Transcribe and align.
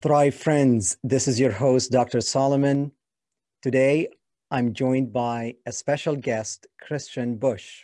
Thrive 0.00 0.36
friends, 0.36 0.96
this 1.02 1.26
is 1.26 1.40
your 1.40 1.50
host, 1.50 1.90
Dr. 1.90 2.20
Solomon. 2.20 2.92
Today, 3.62 4.06
I'm 4.48 4.72
joined 4.72 5.12
by 5.12 5.56
a 5.66 5.72
special 5.72 6.14
guest, 6.14 6.68
Christian 6.80 7.36
Busch. 7.36 7.82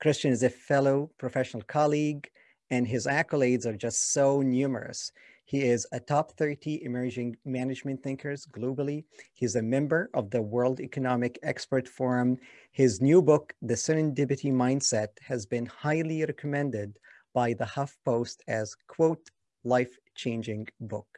Christian 0.00 0.30
is 0.30 0.44
a 0.44 0.48
fellow 0.48 1.10
professional 1.18 1.64
colleague, 1.64 2.30
and 2.70 2.86
his 2.86 3.08
accolades 3.08 3.66
are 3.66 3.76
just 3.76 4.12
so 4.12 4.42
numerous. 4.42 5.10
He 5.44 5.62
is 5.62 5.88
a 5.90 5.98
top 5.98 6.36
30 6.36 6.84
emerging 6.84 7.36
management 7.44 8.00
thinkers 8.00 8.46
globally. 8.46 9.02
He's 9.34 9.56
a 9.56 9.62
member 9.62 10.08
of 10.14 10.30
the 10.30 10.42
World 10.42 10.78
Economic 10.78 11.36
Expert 11.42 11.88
Forum. 11.88 12.36
His 12.70 13.00
new 13.00 13.20
book, 13.20 13.54
The 13.60 13.74
Serendipity 13.74 14.52
Mindset, 14.52 15.08
has 15.20 15.46
been 15.46 15.66
highly 15.66 16.24
recommended 16.24 17.00
by 17.34 17.54
the 17.54 17.64
HuffPost 17.64 18.36
as, 18.46 18.76
quote, 18.86 19.30
life-changing 19.64 20.68
book. 20.78 21.08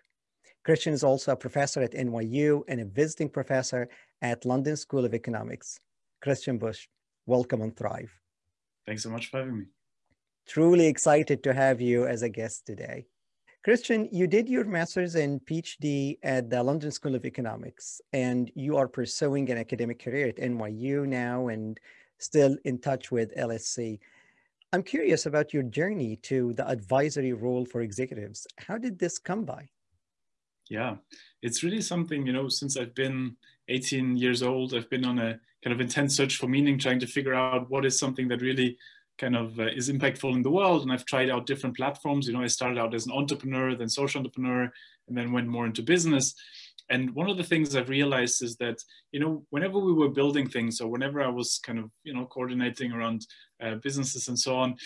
Christian 0.69 0.93
is 0.93 1.03
also 1.03 1.33
a 1.33 1.37
professor 1.37 1.81
at 1.81 1.93
NYU 1.93 2.63
and 2.69 2.79
a 2.79 2.85
visiting 2.85 3.31
professor 3.31 3.89
at 4.21 4.45
London 4.45 4.77
School 4.77 5.07
of 5.07 5.15
Economics. 5.15 5.81
Christian 6.21 6.59
Busch, 6.59 6.89
welcome 7.25 7.63
on 7.63 7.71
Thrive. 7.71 8.13
Thanks 8.87 9.03
so 9.03 9.09
much 9.09 9.31
for 9.31 9.39
having 9.39 9.61
me. 9.61 9.65
Truly 10.47 10.87
excited 10.87 11.43
to 11.45 11.55
have 11.55 11.81
you 11.81 12.07
as 12.07 12.21
a 12.21 12.29
guest 12.29 12.67
today. 12.67 13.07
Christian, 13.65 14.11
you 14.13 14.27
did 14.27 14.47
your 14.47 14.67
master's 14.67 15.15
and 15.15 15.41
PhD 15.41 16.19
at 16.23 16.51
the 16.51 16.63
London 16.63 16.91
School 16.91 17.15
of 17.15 17.25
Economics, 17.25 18.03
and 18.13 18.51
you 18.55 18.77
are 18.77 18.89
pursuing 18.89 19.51
an 19.51 19.57
academic 19.57 19.99
career 19.99 20.29
at 20.29 20.37
NYU 20.37 21.09
now 21.09 21.49
and 21.49 21.80
still 22.19 22.59
in 22.66 22.79
touch 22.79 23.11
with 23.11 23.35
LSE. 23.37 23.99
I'm 24.75 24.83
curious 24.83 25.25
about 25.25 25.55
your 25.55 25.63
journey 25.63 26.16
to 26.25 26.53
the 26.53 26.69
advisory 26.69 27.33
role 27.33 27.65
for 27.65 27.80
executives. 27.80 28.47
How 28.59 28.77
did 28.77 28.99
this 28.99 29.19
come 29.19 29.47
by? 29.47 29.71
Yeah. 30.69 30.97
It's 31.43 31.63
really 31.63 31.80
something 31.80 32.27
you 32.27 32.33
know 32.33 32.49
since 32.49 32.77
i've 32.77 32.95
been 32.95 33.37
18 33.69 34.16
years 34.16 34.43
old 34.43 34.75
i've 34.75 34.91
been 34.91 35.05
on 35.05 35.19
a 35.19 35.38
kind 35.63 35.75
of 35.75 35.80
intense 35.80 36.16
search 36.16 36.37
for 36.37 36.47
meaning 36.47 36.79
trying 36.79 37.01
to 37.01 37.07
figure 37.07 37.35
out 37.35 37.71
what 37.71 37.85
is 37.85 37.99
something 37.99 38.29
that 38.29 38.43
really 38.43 38.77
kind 39.19 39.37
of 39.37 39.59
uh, 39.59 39.65
is 39.65 39.91
impactful 39.91 40.33
in 40.33 40.43
the 40.43 40.51
world. 40.51 40.83
And 40.83 40.93
i've 40.93 41.05
tried 41.05 41.30
out 41.30 41.47
different 41.47 41.77
platforms. 41.77 42.27
You 42.27 42.33
know 42.35 42.43
i 42.43 42.47
started 42.47 42.79
out 42.79 42.95
as 42.95 43.07
an 43.07 43.13
entrepreneur 43.13 43.75
then 43.75 43.88
social 43.88 44.21
entrepreneur 44.21 44.71
and 45.09 45.16
then 45.16 45.33
went 45.33 45.49
more 45.49 45.66
into 45.66 45.83
business. 45.83 46.35
And 46.91 47.15
one 47.15 47.29
of 47.29 47.37
the 47.37 47.45
things 47.45 47.77
i've 47.77 47.88
realized 47.88 48.43
is 48.43 48.57
that 48.57 48.79
you 49.13 49.21
know 49.21 49.45
whenever 49.51 49.79
we 49.79 49.93
were 49.93 50.09
building 50.09 50.49
things 50.49 50.80
or 50.80 50.88
whenever 50.88 51.21
i 51.21 51.29
was 51.29 51.60
kind 51.63 51.79
of 51.79 51.91
you 52.05 52.15
know 52.15 52.27
coordinating 52.27 52.93
around 52.93 53.27
uh, 53.63 53.75
businesses 53.77 54.29
and 54.29 54.38
so 54.38 54.57
on 54.57 54.77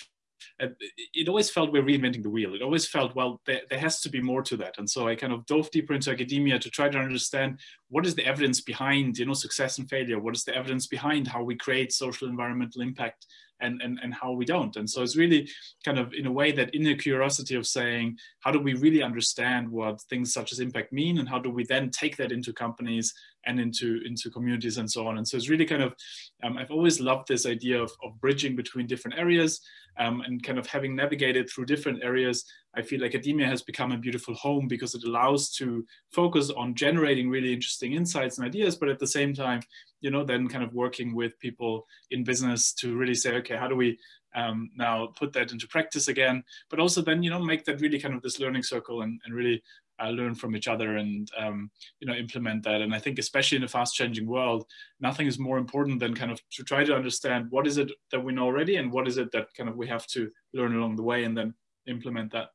it 0.58 1.28
always 1.28 1.50
felt 1.50 1.72
we're 1.72 1.82
reinventing 1.82 2.22
the 2.22 2.30
wheel. 2.30 2.54
It 2.54 2.62
always 2.62 2.86
felt, 2.86 3.14
well, 3.14 3.40
there, 3.46 3.62
there, 3.68 3.78
has 3.78 4.00
to 4.00 4.08
be 4.08 4.20
more 4.20 4.42
to 4.42 4.56
that. 4.58 4.78
And 4.78 4.88
so 4.88 5.08
I 5.08 5.14
kind 5.14 5.32
of 5.32 5.46
dove 5.46 5.70
deeper 5.70 5.94
into 5.94 6.10
academia 6.10 6.58
to 6.58 6.70
try 6.70 6.88
to 6.88 6.98
understand 6.98 7.58
what 7.88 8.06
is 8.06 8.14
the 8.14 8.26
evidence 8.26 8.60
behind, 8.60 9.18
you 9.18 9.26
know, 9.26 9.34
success 9.34 9.78
and 9.78 9.88
failure? 9.88 10.18
What 10.18 10.36
is 10.36 10.44
the 10.44 10.56
evidence 10.56 10.86
behind 10.86 11.28
how 11.28 11.42
we 11.42 11.56
create 11.56 11.92
social 11.92 12.28
environmental 12.28 12.82
impact 12.82 13.26
and, 13.62 13.80
and, 13.80 13.98
and 14.02 14.12
how 14.12 14.32
we 14.32 14.44
don't? 14.44 14.76
And 14.76 14.88
so 14.88 15.02
it's 15.02 15.16
really 15.16 15.48
kind 15.84 15.98
of 15.98 16.12
in 16.12 16.26
a 16.26 16.32
way 16.32 16.52
that 16.52 16.74
inner 16.74 16.94
curiosity 16.94 17.54
of 17.54 17.66
saying, 17.66 18.18
how 18.40 18.50
do 18.50 18.58
we 18.58 18.74
really 18.74 19.02
understand 19.02 19.68
what 19.68 20.00
things 20.02 20.32
such 20.32 20.52
as 20.52 20.60
impact 20.60 20.92
mean? 20.92 21.18
And 21.18 21.28
how 21.28 21.38
do 21.38 21.50
we 21.50 21.64
then 21.64 21.90
take 21.90 22.16
that 22.18 22.32
into 22.32 22.52
companies 22.52 23.14
and 23.46 23.58
into, 23.58 24.00
into 24.04 24.30
communities 24.30 24.76
and 24.78 24.90
so 24.90 25.06
on? 25.06 25.18
And 25.18 25.26
so 25.26 25.36
it's 25.36 25.48
really 25.48 25.66
kind 25.66 25.82
of, 25.82 25.94
um, 26.42 26.58
I've 26.58 26.70
always 26.70 27.00
loved 27.00 27.28
this 27.28 27.46
idea 27.46 27.80
of, 27.80 27.90
of 28.04 28.20
bridging 28.20 28.56
between 28.56 28.86
different 28.86 29.18
areas 29.18 29.60
um, 29.98 30.20
and 30.22 30.42
kind 30.42 30.58
of 30.58 30.66
having 30.66 30.94
navigated 30.94 31.48
through 31.48 31.66
different 31.66 32.02
areas, 32.02 32.44
I 32.74 32.82
feel 32.82 33.00
like 33.00 33.14
academia 33.14 33.46
has 33.46 33.62
become 33.62 33.92
a 33.92 33.98
beautiful 33.98 34.34
home 34.34 34.66
because 34.66 34.94
it 34.94 35.04
allows 35.04 35.50
to 35.56 35.84
focus 36.10 36.50
on 36.50 36.74
generating 36.74 37.28
really 37.28 37.52
interesting 37.52 37.92
insights 37.92 38.38
and 38.38 38.46
ideas, 38.46 38.76
but 38.76 38.88
at 38.88 38.98
the 38.98 39.06
same 39.06 39.34
time, 39.34 39.60
you 40.00 40.10
know, 40.10 40.24
then 40.24 40.48
kind 40.48 40.64
of 40.64 40.72
working 40.72 41.14
with 41.14 41.38
people 41.38 41.86
in 42.10 42.24
business 42.24 42.72
to 42.74 42.96
really 42.96 43.14
say, 43.14 43.34
okay, 43.36 43.56
how 43.56 43.68
do 43.68 43.76
we 43.76 43.98
um, 44.34 44.70
now 44.74 45.08
put 45.18 45.32
that 45.34 45.52
into 45.52 45.68
practice 45.68 46.08
again, 46.08 46.42
but 46.70 46.80
also 46.80 47.02
then, 47.02 47.22
you 47.22 47.28
know, 47.28 47.38
make 47.38 47.64
that 47.66 47.80
really 47.80 48.00
kind 48.00 48.14
of 48.14 48.22
this 48.22 48.40
learning 48.40 48.62
circle 48.62 49.02
and, 49.02 49.20
and 49.24 49.34
really 49.34 49.62
uh, 50.02 50.08
learn 50.08 50.34
from 50.34 50.56
each 50.56 50.68
other 50.68 50.96
and 50.96 51.30
um, 51.38 51.70
you 52.00 52.06
know 52.06 52.14
implement 52.14 52.62
that. 52.64 52.80
And 52.80 52.94
i 52.94 52.98
think 52.98 53.18
especially 53.18 53.56
in 53.56 53.64
a 53.64 53.68
fast 53.68 53.94
changing 53.94 54.26
world 54.26 54.66
nothing 55.00 55.26
is 55.26 55.38
more 55.38 55.58
important 55.58 56.00
than 56.00 56.14
kind 56.14 56.32
of 56.32 56.40
to 56.52 56.64
try 56.64 56.84
to 56.84 56.94
understand 56.94 57.46
what 57.50 57.66
is 57.66 57.78
it 57.78 57.90
that 58.10 58.24
we 58.24 58.32
know 58.32 58.44
already 58.44 58.76
and 58.76 58.90
what 58.90 59.06
is 59.06 59.18
it 59.18 59.30
that 59.32 59.52
kind 59.54 59.68
of 59.68 59.76
we 59.76 59.86
have 59.88 60.06
to 60.08 60.30
learn 60.54 60.74
along 60.74 60.96
the 60.96 61.02
way 61.02 61.24
and 61.24 61.36
then 61.36 61.54
implement 61.86 62.32
that 62.32 62.48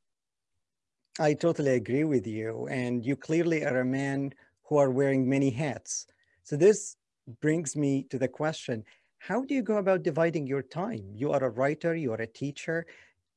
i 1.19 1.33
totally 1.33 1.71
agree 1.71 2.03
with 2.03 2.27
you 2.27 2.67
and 2.67 3.05
you 3.05 3.15
clearly 3.15 3.63
are 3.65 3.79
a 3.79 3.85
man 3.85 4.31
who 4.63 4.77
are 4.77 4.91
wearing 4.91 5.27
many 5.29 5.49
hats. 5.49 6.07
So 6.43 6.57
this 6.57 6.97
brings 7.39 7.75
me 7.75 8.05
to 8.09 8.17
the 8.19 8.27
question 8.27 8.83
how 9.19 9.43
do 9.43 9.55
you 9.55 9.63
go 9.63 9.77
about 9.77 10.03
dividing 10.03 10.45
your 10.45 10.61
time? 10.61 11.03
You 11.11 11.31
are 11.31 11.43
a 11.43 11.49
writer 11.49 11.95
you 11.95 12.11
are 12.13 12.21
a 12.21 12.27
teacher 12.27 12.85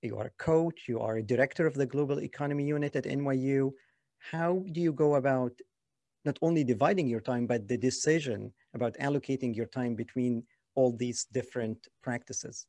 you 0.03 0.17
are 0.19 0.27
a 0.27 0.43
coach 0.43 0.89
you 0.89 1.01
are 1.01 1.17
a 1.17 1.23
director 1.23 1.67
of 1.67 1.75
the 1.75 1.87
global 1.87 2.21
economy 2.21 2.65
unit 2.65 2.97
at 2.97 3.05
nyu 3.05 3.73
how 4.19 4.65
do 4.73 4.81
you 4.81 4.93
go 4.93 5.15
about 5.15 5.53
not 6.25 6.39
only 6.43 6.65
dividing 6.65 7.09
your 7.09 7.21
time, 7.21 7.47
but 7.47 7.67
the 7.67 7.79
decision 7.79 8.53
about 8.75 8.95
allocating 9.01 9.55
your 9.57 9.67
time 9.67 9.95
between 9.95 10.43
all 10.75 10.93
these 10.93 11.25
different 11.33 11.89
practices? 12.03 12.67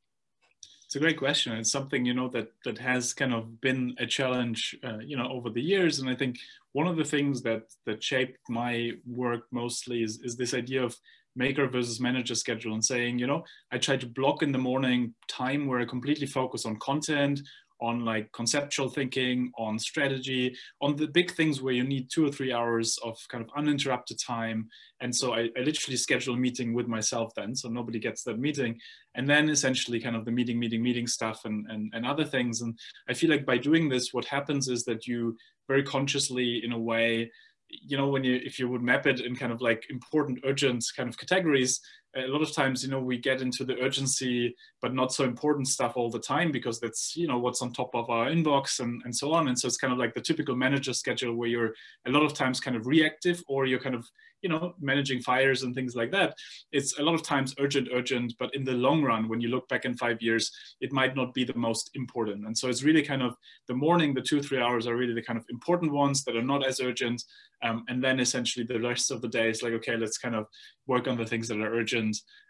It's 0.91 0.97
a 0.97 0.99
great 0.99 1.17
question. 1.17 1.53
It's 1.53 1.71
something 1.71 2.03
you 2.03 2.13
know 2.13 2.27
that 2.31 2.51
that 2.65 2.77
has 2.79 3.13
kind 3.13 3.33
of 3.33 3.61
been 3.61 3.95
a 3.97 4.05
challenge, 4.05 4.75
uh, 4.83 4.97
you 4.97 5.15
know, 5.15 5.29
over 5.31 5.49
the 5.49 5.61
years. 5.61 5.99
And 5.99 6.09
I 6.09 6.15
think 6.15 6.37
one 6.73 6.85
of 6.85 6.97
the 6.97 7.05
things 7.05 7.41
that 7.43 7.63
that 7.85 8.03
shaped 8.03 8.39
my 8.49 8.91
work 9.05 9.43
mostly 9.53 10.03
is 10.03 10.19
is 10.21 10.35
this 10.35 10.53
idea 10.53 10.83
of 10.83 10.97
maker 11.33 11.65
versus 11.69 12.01
manager 12.01 12.35
schedule 12.35 12.73
and 12.73 12.83
saying, 12.83 13.19
you 13.19 13.25
know, 13.25 13.45
I 13.71 13.77
try 13.77 13.95
to 13.95 14.05
block 14.05 14.43
in 14.43 14.51
the 14.51 14.57
morning 14.57 15.13
time 15.29 15.65
where 15.65 15.79
I 15.79 15.85
completely 15.85 16.27
focus 16.27 16.65
on 16.65 16.75
content, 16.79 17.39
on 17.81 18.05
like 18.05 18.31
conceptual 18.31 18.89
thinking, 18.89 19.51
on 19.57 19.79
strategy, 19.79 20.55
on 20.81 20.95
the 20.95 21.07
big 21.07 21.31
things 21.31 21.61
where 21.61 21.73
you 21.73 21.83
need 21.83 22.09
two 22.09 22.25
or 22.25 22.31
three 22.31 22.53
hours 22.53 22.97
of 23.03 23.17
kind 23.29 23.43
of 23.43 23.49
uninterrupted 23.55 24.19
time. 24.19 24.67
And 25.01 25.13
so 25.15 25.33
I, 25.33 25.49
I, 25.57 25.61
literally 25.61 25.97
schedule 25.97 26.35
a 26.35 26.37
meeting 26.37 26.73
with 26.73 26.87
myself 26.87 27.33
then, 27.35 27.55
so 27.55 27.69
nobody 27.69 27.99
gets 27.99 28.23
that 28.23 28.39
meeting. 28.39 28.79
And 29.15 29.27
then 29.27 29.49
essentially 29.49 29.99
kind 29.99 30.15
of 30.15 30.25
the 30.25 30.31
meeting, 30.31 30.59
meeting, 30.59 30.83
meeting 30.83 31.07
stuff 31.07 31.45
and, 31.45 31.65
and, 31.69 31.91
and 31.93 32.05
other 32.05 32.23
things. 32.23 32.61
And 32.61 32.77
I 33.09 33.13
feel 33.13 33.31
like 33.31 33.45
by 33.45 33.57
doing 33.57 33.89
this, 33.89 34.13
what 34.13 34.25
happens 34.25 34.67
is 34.67 34.85
that 34.85 35.07
you 35.07 35.35
very 35.67 35.83
consciously, 35.83 36.63
in 36.63 36.73
a 36.73 36.79
way, 36.79 37.31
you 37.69 37.97
know, 37.97 38.09
when 38.09 38.23
you, 38.23 38.35
if 38.43 38.59
you 38.59 38.69
would 38.69 38.81
map 38.81 39.07
it 39.07 39.21
in 39.21 39.35
kind 39.35 39.51
of 39.51 39.61
like 39.61 39.85
important, 39.89 40.39
urgent 40.45 40.83
kind 40.95 41.09
of 41.09 41.17
categories, 41.17 41.79
a 42.15 42.27
lot 42.27 42.41
of 42.41 42.53
times, 42.53 42.83
you 42.83 42.89
know, 42.89 42.99
we 42.99 43.17
get 43.17 43.41
into 43.41 43.63
the 43.63 43.79
urgency, 43.79 44.55
but 44.81 44.93
not 44.93 45.13
so 45.13 45.23
important 45.23 45.67
stuff 45.67 45.93
all 45.95 46.09
the 46.09 46.19
time 46.19 46.51
because 46.51 46.79
that's, 46.79 47.15
you 47.15 47.27
know, 47.27 47.39
what's 47.39 47.61
on 47.61 47.71
top 47.71 47.91
of 47.93 48.09
our 48.09 48.27
inbox 48.27 48.79
and, 48.79 49.01
and 49.05 49.15
so 49.15 49.31
on. 49.33 49.47
And 49.47 49.57
so 49.57 49.67
it's 49.67 49.77
kind 49.77 49.93
of 49.93 49.99
like 49.99 50.13
the 50.13 50.21
typical 50.21 50.55
manager 50.55 50.93
schedule 50.93 51.35
where 51.35 51.49
you're 51.49 51.73
a 52.05 52.11
lot 52.11 52.23
of 52.23 52.33
times 52.33 52.59
kind 52.59 52.75
of 52.75 52.87
reactive 52.87 53.41
or 53.47 53.65
you're 53.65 53.79
kind 53.79 53.95
of, 53.95 54.05
you 54.41 54.49
know, 54.49 54.73
managing 54.79 55.21
fires 55.21 55.61
and 55.63 55.75
things 55.75 55.95
like 55.95 56.11
that. 56.11 56.33
It's 56.71 56.97
a 56.97 57.03
lot 57.03 57.13
of 57.13 57.23
times 57.23 57.53
urgent, 57.59 57.89
urgent, 57.93 58.33
but 58.39 58.53
in 58.55 58.63
the 58.63 58.73
long 58.73 59.03
run, 59.03 59.29
when 59.29 59.39
you 59.39 59.49
look 59.49 59.67
back 59.69 59.85
in 59.85 59.95
five 59.95 60.19
years, 60.19 60.51
it 60.81 60.91
might 60.91 61.15
not 61.15 61.33
be 61.33 61.43
the 61.43 61.55
most 61.55 61.91
important. 61.93 62.45
And 62.47 62.57
so 62.57 62.67
it's 62.67 62.83
really 62.83 63.03
kind 63.03 63.21
of 63.21 63.35
the 63.67 63.75
morning, 63.75 64.13
the 64.15 64.21
two, 64.21 64.41
three 64.41 64.59
hours 64.59 64.87
are 64.87 64.95
really 64.95 65.13
the 65.13 65.21
kind 65.21 65.37
of 65.37 65.45
important 65.49 65.91
ones 65.91 66.23
that 66.23 66.35
are 66.35 66.41
not 66.41 66.65
as 66.65 66.79
urgent. 66.79 67.23
Um, 67.63 67.83
and 67.87 68.03
then 68.03 68.19
essentially 68.19 68.65
the 68.65 68.81
rest 68.81 69.11
of 69.11 69.21
the 69.21 69.27
day 69.27 69.47
is 69.51 69.61
like, 69.61 69.73
okay, 69.73 69.95
let's 69.95 70.17
kind 70.17 70.33
of 70.33 70.47
work 70.87 71.07
on 71.07 71.17
the 71.17 71.25
things 71.25 71.47
that 71.49 71.59
are 71.59 71.75
urgent. 71.75 72.00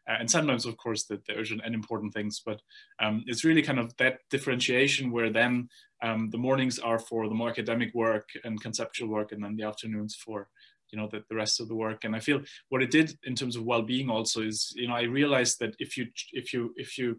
Uh, 0.10 0.16
and 0.20 0.30
sometimes, 0.30 0.66
of 0.66 0.78
course, 0.78 1.04
the, 1.06 1.22
the, 1.28 1.36
urgent 1.36 1.62
and 1.64 1.76
important 1.76 2.14
things. 2.14 2.42
But 2.46 2.62
um, 3.00 3.24
it's 3.28 3.44
really 3.44 3.62
kind 3.62 3.80
of 3.80 3.96
that 3.98 4.20
differentiation 4.30 5.12
where 5.12 5.30
then 5.30 5.70
um, 6.02 6.30
the 6.32 6.38
mornings 6.38 6.80
are 6.80 7.00
for 7.00 7.28
the 7.28 7.36
more 7.36 7.50
academic 7.50 7.94
work 7.94 8.30
and 8.44 8.62
conceptual 8.62 9.10
work, 9.10 9.32
and 9.32 9.44
then 9.44 9.56
the 9.56 9.64
afternoons 9.64 10.16
for 10.16 10.48
you 10.92 11.00
know 11.00 11.08
the, 11.08 11.24
the 11.30 11.36
rest 11.36 11.62
of 11.62 11.70
the 11.70 11.76
work 11.76 12.04
and 12.04 12.14
i 12.16 12.20
feel 12.20 12.42
what 12.70 12.82
it 12.82 12.92
did 12.92 13.18
in 13.24 13.34
terms 13.34 13.56
of 13.56 13.64
well-being 13.64 14.10
also 14.10 14.42
is 14.42 14.74
you 14.76 14.88
know 14.88 14.94
i 14.94 15.04
realized 15.04 15.58
that 15.60 15.74
if 15.80 15.98
you 15.98 16.06
if 16.34 16.52
you 16.54 16.74
if 16.76 16.98
you 16.98 17.18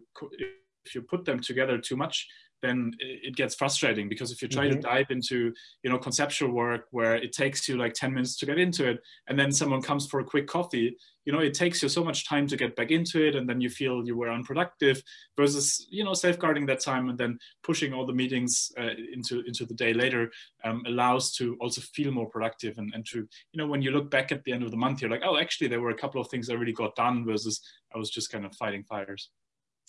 if 0.85 0.93
you 0.93 1.01
put 1.01 1.25
them 1.25 1.39
together 1.39 1.77
too 1.77 1.95
much 1.95 2.27
then 2.63 2.93
it 2.99 3.35
gets 3.35 3.53
frustrating 3.53 4.09
because 4.09 4.31
if 4.31 4.41
you 4.41 4.47
try 4.47 4.65
mm-hmm. 4.65 4.77
to 4.77 4.81
dive 4.81 5.11
into 5.11 5.53
you 5.83 5.89
know 5.89 5.99
conceptual 5.99 6.51
work 6.51 6.85
where 6.91 7.15
it 7.15 7.33
takes 7.33 7.67
you 7.67 7.77
like 7.77 7.93
10 7.93 8.13
minutes 8.13 8.37
to 8.37 8.45
get 8.45 8.57
into 8.57 8.89
it 8.89 8.99
and 9.27 9.37
then 9.37 9.51
someone 9.51 9.81
comes 9.81 10.07
for 10.07 10.19
a 10.21 10.23
quick 10.23 10.47
coffee 10.47 10.97
you 11.25 11.33
know 11.33 11.39
it 11.39 11.53
takes 11.53 11.83
you 11.83 11.89
so 11.89 12.03
much 12.03 12.27
time 12.27 12.47
to 12.47 12.57
get 12.57 12.75
back 12.75 12.89
into 12.89 13.25
it 13.25 13.35
and 13.35 13.47
then 13.47 13.61
you 13.61 13.69
feel 13.69 14.05
you 14.05 14.17
were 14.17 14.31
unproductive 14.31 15.01
versus 15.37 15.85
you 15.89 16.03
know 16.03 16.13
safeguarding 16.13 16.65
that 16.65 16.79
time 16.79 17.09
and 17.09 17.17
then 17.17 17.37
pushing 17.63 17.93
all 17.93 18.05
the 18.05 18.13
meetings 18.13 18.71
uh, 18.79 18.95
into 19.13 19.41
into 19.41 19.65
the 19.65 19.73
day 19.73 19.93
later 19.93 20.31
um, 20.63 20.81
allows 20.87 21.33
to 21.33 21.57
also 21.59 21.81
feel 21.81 22.11
more 22.11 22.29
productive 22.29 22.77
and, 22.77 22.91
and 22.93 23.05
to 23.05 23.19
you 23.19 23.57
know 23.57 23.67
when 23.67 23.81
you 23.81 23.91
look 23.91 24.09
back 24.09 24.31
at 24.31 24.43
the 24.45 24.53
end 24.53 24.63
of 24.63 24.71
the 24.71 24.77
month 24.77 25.01
you're 25.01 25.11
like 25.11 25.23
oh 25.25 25.37
actually 25.37 25.67
there 25.67 25.81
were 25.81 25.91
a 25.91 25.97
couple 25.97 26.21
of 26.21 26.27
things 26.29 26.49
i 26.49 26.53
really 26.53 26.73
got 26.73 26.95
done 26.95 27.25
versus 27.25 27.61
i 27.93 27.97
was 27.97 28.09
just 28.09 28.31
kind 28.31 28.45
of 28.45 28.55
fighting 28.55 28.83
fires 28.83 29.29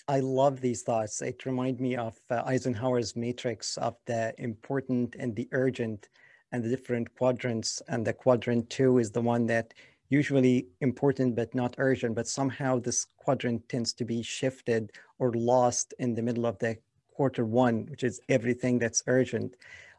I 0.06 0.21
love 0.21 0.61
these 0.61 0.83
thoughts. 0.83 1.23
It 1.23 1.47
remind 1.47 1.81
me 1.81 1.97
of 1.97 2.19
uh, 2.29 2.43
Eisenhower's 2.45 3.17
matrix 3.17 3.79
of 3.79 3.97
the 4.05 4.35
important 4.39 5.17
and 5.19 5.35
the 5.35 5.49
urgent 5.53 6.09
and 6.53 6.62
the 6.62 6.69
different 6.69 7.15
quadrants. 7.15 7.81
And 7.89 8.06
the 8.06 8.12
quadrant 8.12 8.69
two 8.69 8.99
is 8.99 9.11
the 9.11 9.23
one 9.23 9.47
that 9.47 9.73
usually 10.11 10.67
important 10.83 11.35
but 11.35 11.55
not 11.55 11.75
urgent, 11.79 12.15
but 12.15 12.29
somehow 12.29 12.79
this 12.79 13.06
quadrant 13.17 13.67
tends 13.71 13.95
to 13.95 14.05
be 14.05 14.23
shifted 14.23 14.93
or 15.19 15.33
lost 15.33 15.95
in 15.99 16.15
the 16.15 16.23
middle 16.23 16.45
of 16.45 16.59
the 16.59 16.77
quarter 17.11 17.47
one, 17.47 17.87
which 17.87 18.05
is 18.05 18.21
everything 18.29 18.79
that's 18.79 19.03
urgent. 19.06 19.56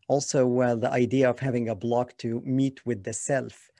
Also, 0.08 0.60
uh, 0.60 0.76
the 0.76 0.92
idea 0.92 1.28
of 1.28 1.40
having 1.40 1.70
a 1.70 1.76
block 1.76 2.16
to 2.18 2.42
meet 2.46 2.86
with 2.86 3.04
the 3.04 3.14
self. 3.14 3.72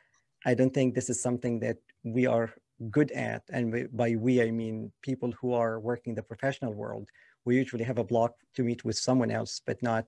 I 0.44 0.56
don't 0.56 0.74
think 0.74 0.96
this 0.96 1.12
is 1.12 1.22
something 1.22 1.60
that 1.60 1.78
we 2.04 2.26
are 2.26 2.52
good 2.90 3.12
at. 3.12 3.44
And 3.50 3.90
by 3.94 4.16
we, 4.16 4.42
I 4.42 4.52
mean 4.52 4.92
people 5.02 5.32
who 5.40 5.54
are 5.54 5.80
working 5.80 6.12
in 6.12 6.16
the 6.16 6.24
professional 6.24 6.74
world. 6.74 7.08
We 7.46 7.56
usually 7.56 7.84
have 7.84 8.00
a 8.00 8.04
block 8.04 8.34
to 8.56 8.64
meet 8.64 8.84
with 8.84 8.98
someone 8.98 9.32
else, 9.32 9.62
but 9.66 9.82
not 9.84 10.06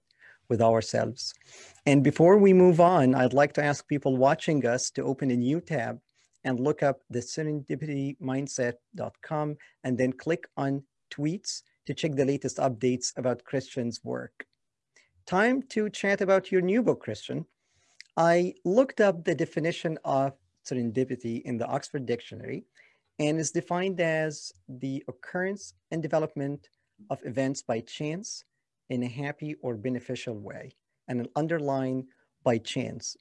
with 0.50 0.62
ourselves. 0.62 1.34
And 1.86 2.04
before 2.04 2.38
we 2.38 2.54
move 2.54 2.80
on, 2.80 3.16
I'd 3.16 3.34
like 3.34 3.52
to 3.54 3.64
ask 3.64 3.88
people 3.88 4.18
watching 4.18 4.64
us 4.66 4.90
to 4.92 5.04
open 5.04 5.32
a 5.32 5.36
new 5.36 5.60
tab 5.62 6.00
and 6.44 6.60
look 6.60 6.84
up 6.84 7.00
the 7.10 7.20
serendipitymindset.com 7.20 9.58
and 9.84 9.98
then 9.98 10.14
click 10.14 10.48
on 10.56 10.84
tweets 11.12 11.64
to 11.86 11.94
check 11.94 12.16
the 12.16 12.26
latest 12.26 12.58
updates 12.58 13.12
about 13.18 13.44
Christian's 13.44 14.02
work. 14.04 14.46
Time 15.26 15.62
to 15.70 15.90
chat 15.90 16.22
about 16.22 16.52
your 16.52 16.62
new 16.62 16.82
book, 16.82 17.02
Christian. 17.02 17.46
I 18.16 18.54
looked 18.66 19.02
up 19.02 19.24
the 19.24 19.36
definition 19.36 20.00
of 20.04 20.34
serendipity 20.68 21.42
in 21.44 21.58
the 21.58 21.66
Oxford 21.68 22.06
Dictionary 22.06 22.66
and 23.20 23.40
is 23.40 23.52
defined 23.52 24.00
as 24.00 24.54
the 24.68 25.04
occurrence 25.08 25.74
and 25.92 26.02
development 26.02 26.70
of 27.10 27.20
events 27.26 27.62
by 27.62 27.80
chance 27.82 28.44
in 28.90 29.04
a 29.04 29.08
happy 29.08 29.56
or 29.62 29.76
beneficial 29.76 30.36
way 30.36 30.72
and 31.08 31.20
an 31.20 31.28
underline 31.36 32.06
by 32.44 32.58
chance. 32.58 33.18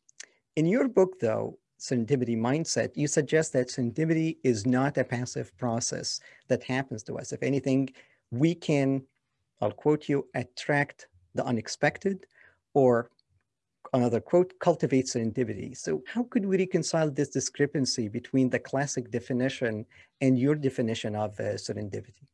In 0.56 0.66
your 0.66 0.88
book, 0.88 1.18
though, 1.20 1.58
Serendipity 1.78 2.36
Mindset, 2.36 2.90
you 2.94 3.06
suggest 3.06 3.52
that 3.52 3.68
serendipity 3.68 4.38
is 4.42 4.66
not 4.66 4.96
a 4.96 5.04
passive 5.04 5.56
process 5.58 6.20
that 6.48 6.62
happens 6.62 7.02
to 7.04 7.18
us. 7.18 7.32
If 7.32 7.42
anything, 7.42 7.90
we 8.30 8.54
can, 8.54 9.02
I'll 9.60 9.72
quote 9.72 10.08
you, 10.08 10.26
attract 10.34 11.08
the 11.34 11.44
unexpected 11.44 12.26
or 12.72 13.10
another 13.92 14.20
quote, 14.20 14.52
cultivate 14.60 15.06
serendipity. 15.06 15.76
So 15.76 16.02
how 16.12 16.24
could 16.24 16.44
we 16.44 16.58
reconcile 16.58 17.10
this 17.10 17.28
discrepancy 17.28 18.08
between 18.08 18.50
the 18.50 18.58
classic 18.58 19.10
definition 19.10 19.86
and 20.20 20.38
your 20.38 20.54
definition 20.54 21.14
of 21.14 21.38
uh, 21.38 21.54
serendipity? 21.54 22.26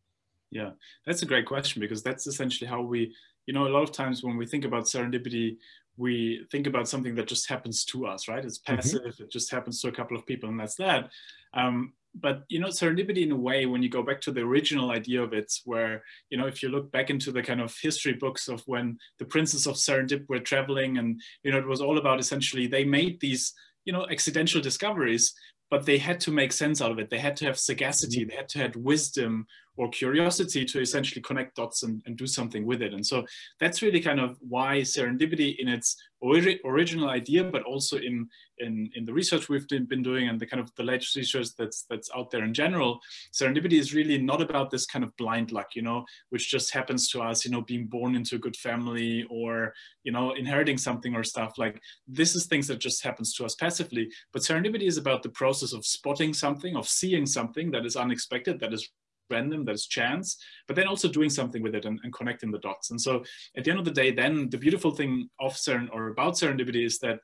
Yeah, 0.50 0.70
that's 1.06 1.22
a 1.22 1.26
great 1.26 1.46
question 1.46 1.80
because 1.80 2.02
that's 2.02 2.26
essentially 2.26 2.68
how 2.68 2.82
we, 2.82 3.14
you 3.46 3.54
know, 3.54 3.66
a 3.66 3.70
lot 3.70 3.82
of 3.82 3.92
times 3.92 4.22
when 4.22 4.36
we 4.36 4.46
think 4.46 4.64
about 4.64 4.84
serendipity, 4.84 5.56
we 5.96 6.46
think 6.50 6.66
about 6.66 6.88
something 6.88 7.14
that 7.14 7.26
just 7.26 7.48
happens 7.48 7.84
to 7.86 8.06
us, 8.06 8.28
right? 8.28 8.44
It's 8.44 8.58
mm-hmm. 8.58 8.76
passive, 8.76 9.02
mm-hmm. 9.02 9.22
it 9.24 9.30
just 9.30 9.50
happens 9.50 9.80
to 9.80 9.88
a 9.88 9.92
couple 9.92 10.16
of 10.16 10.26
people 10.26 10.48
and 10.48 10.60
that's 10.60 10.76
that. 10.76 11.10
Um, 11.54 11.94
but 12.14 12.42
you 12.48 12.60
know 12.60 12.68
serendipity 12.68 13.22
in 13.22 13.32
a 13.32 13.36
way 13.36 13.66
when 13.66 13.82
you 13.82 13.88
go 13.88 14.02
back 14.02 14.20
to 14.20 14.32
the 14.32 14.40
original 14.40 14.90
idea 14.90 15.22
of 15.22 15.32
it 15.32 15.52
where 15.64 16.02
you 16.30 16.36
know 16.36 16.46
if 16.46 16.62
you 16.62 16.68
look 16.68 16.90
back 16.92 17.10
into 17.10 17.32
the 17.32 17.42
kind 17.42 17.60
of 17.60 17.74
history 17.80 18.12
books 18.12 18.48
of 18.48 18.62
when 18.66 18.98
the 19.18 19.24
princes 19.24 19.66
of 19.66 19.76
serendip 19.76 20.28
were 20.28 20.38
traveling 20.38 20.98
and 20.98 21.20
you 21.42 21.50
know 21.50 21.58
it 21.58 21.66
was 21.66 21.80
all 21.80 21.98
about 21.98 22.20
essentially 22.20 22.66
they 22.66 22.84
made 22.84 23.18
these 23.20 23.54
you 23.84 23.92
know 23.92 24.06
accidental 24.10 24.60
discoveries 24.60 25.34
but 25.70 25.86
they 25.86 25.96
had 25.96 26.20
to 26.20 26.30
make 26.30 26.52
sense 26.52 26.82
out 26.82 26.90
of 26.90 26.98
it 26.98 27.08
they 27.08 27.18
had 27.18 27.36
to 27.36 27.46
have 27.46 27.58
sagacity 27.58 28.20
mm-hmm. 28.20 28.30
they 28.30 28.36
had 28.36 28.48
to 28.48 28.58
have 28.58 28.76
wisdom 28.76 29.46
or 29.76 29.88
curiosity 29.88 30.64
to 30.66 30.80
essentially 30.80 31.22
connect 31.22 31.56
dots 31.56 31.82
and, 31.82 32.02
and 32.06 32.16
do 32.16 32.26
something 32.26 32.66
with 32.66 32.82
it. 32.82 32.92
And 32.92 33.04
so 33.04 33.24
that's 33.58 33.82
really 33.82 34.00
kind 34.00 34.20
of 34.20 34.36
why 34.40 34.80
serendipity 34.80 35.56
in 35.58 35.68
its 35.68 35.96
ori 36.20 36.60
original 36.64 37.08
idea, 37.08 37.42
but 37.42 37.62
also 37.62 37.96
in, 37.96 38.28
in, 38.58 38.90
in 38.94 39.04
the 39.04 39.12
research 39.12 39.48
we've 39.48 39.66
been 39.66 40.02
doing 40.02 40.28
and 40.28 40.38
the 40.38 40.46
kind 40.46 40.62
of 40.62 40.70
the 40.76 40.82
latest 40.82 41.16
research 41.16 41.48
that's, 41.58 41.84
that's 41.88 42.10
out 42.14 42.30
there 42.30 42.44
in 42.44 42.54
general, 42.54 43.00
serendipity 43.32 43.78
is 43.78 43.94
really 43.94 44.18
not 44.18 44.42
about 44.42 44.70
this 44.70 44.86
kind 44.86 45.04
of 45.04 45.16
blind 45.16 45.52
luck, 45.52 45.68
you 45.74 45.82
know, 45.82 46.04
which 46.28 46.50
just 46.50 46.72
happens 46.72 47.08
to 47.10 47.22
us, 47.22 47.44
you 47.44 47.50
know, 47.50 47.62
being 47.62 47.86
born 47.86 48.14
into 48.14 48.36
a 48.36 48.38
good 48.38 48.56
family 48.56 49.26
or, 49.30 49.72
you 50.04 50.12
know, 50.12 50.32
inheriting 50.32 50.78
something 50.78 51.14
or 51.14 51.24
stuff 51.24 51.54
like 51.56 51.80
this 52.06 52.36
is 52.36 52.46
things 52.46 52.68
that 52.68 52.78
just 52.78 53.02
happens 53.02 53.34
to 53.34 53.44
us 53.44 53.54
passively. 53.54 54.08
But 54.32 54.42
serendipity 54.42 54.86
is 54.86 54.98
about 54.98 55.22
the 55.22 55.30
process 55.30 55.72
of 55.72 55.84
spotting 55.84 56.34
something, 56.34 56.76
of 56.76 56.86
seeing 56.86 57.26
something 57.26 57.70
that 57.70 57.86
is 57.86 57.96
unexpected, 57.96 58.60
that 58.60 58.72
is 58.72 58.88
random, 59.30 59.64
that 59.64 59.74
is 59.74 59.86
chance, 59.86 60.36
but 60.66 60.76
then 60.76 60.86
also 60.86 61.08
doing 61.08 61.30
something 61.30 61.62
with 61.62 61.74
it 61.74 61.84
and, 61.84 61.98
and, 62.02 62.12
connecting 62.12 62.50
the 62.50 62.58
dots. 62.58 62.90
And 62.90 63.00
so 63.00 63.24
at 63.56 63.64
the 63.64 63.70
end 63.70 63.78
of 63.78 63.84
the 63.84 63.90
day, 63.90 64.10
then 64.12 64.50
the 64.50 64.58
beautiful 64.58 64.90
thing 64.90 65.28
of 65.40 65.54
Seren 65.54 65.88
or 65.92 66.08
about 66.08 66.34
serendipity 66.34 66.84
is 66.84 66.98
that 67.00 67.18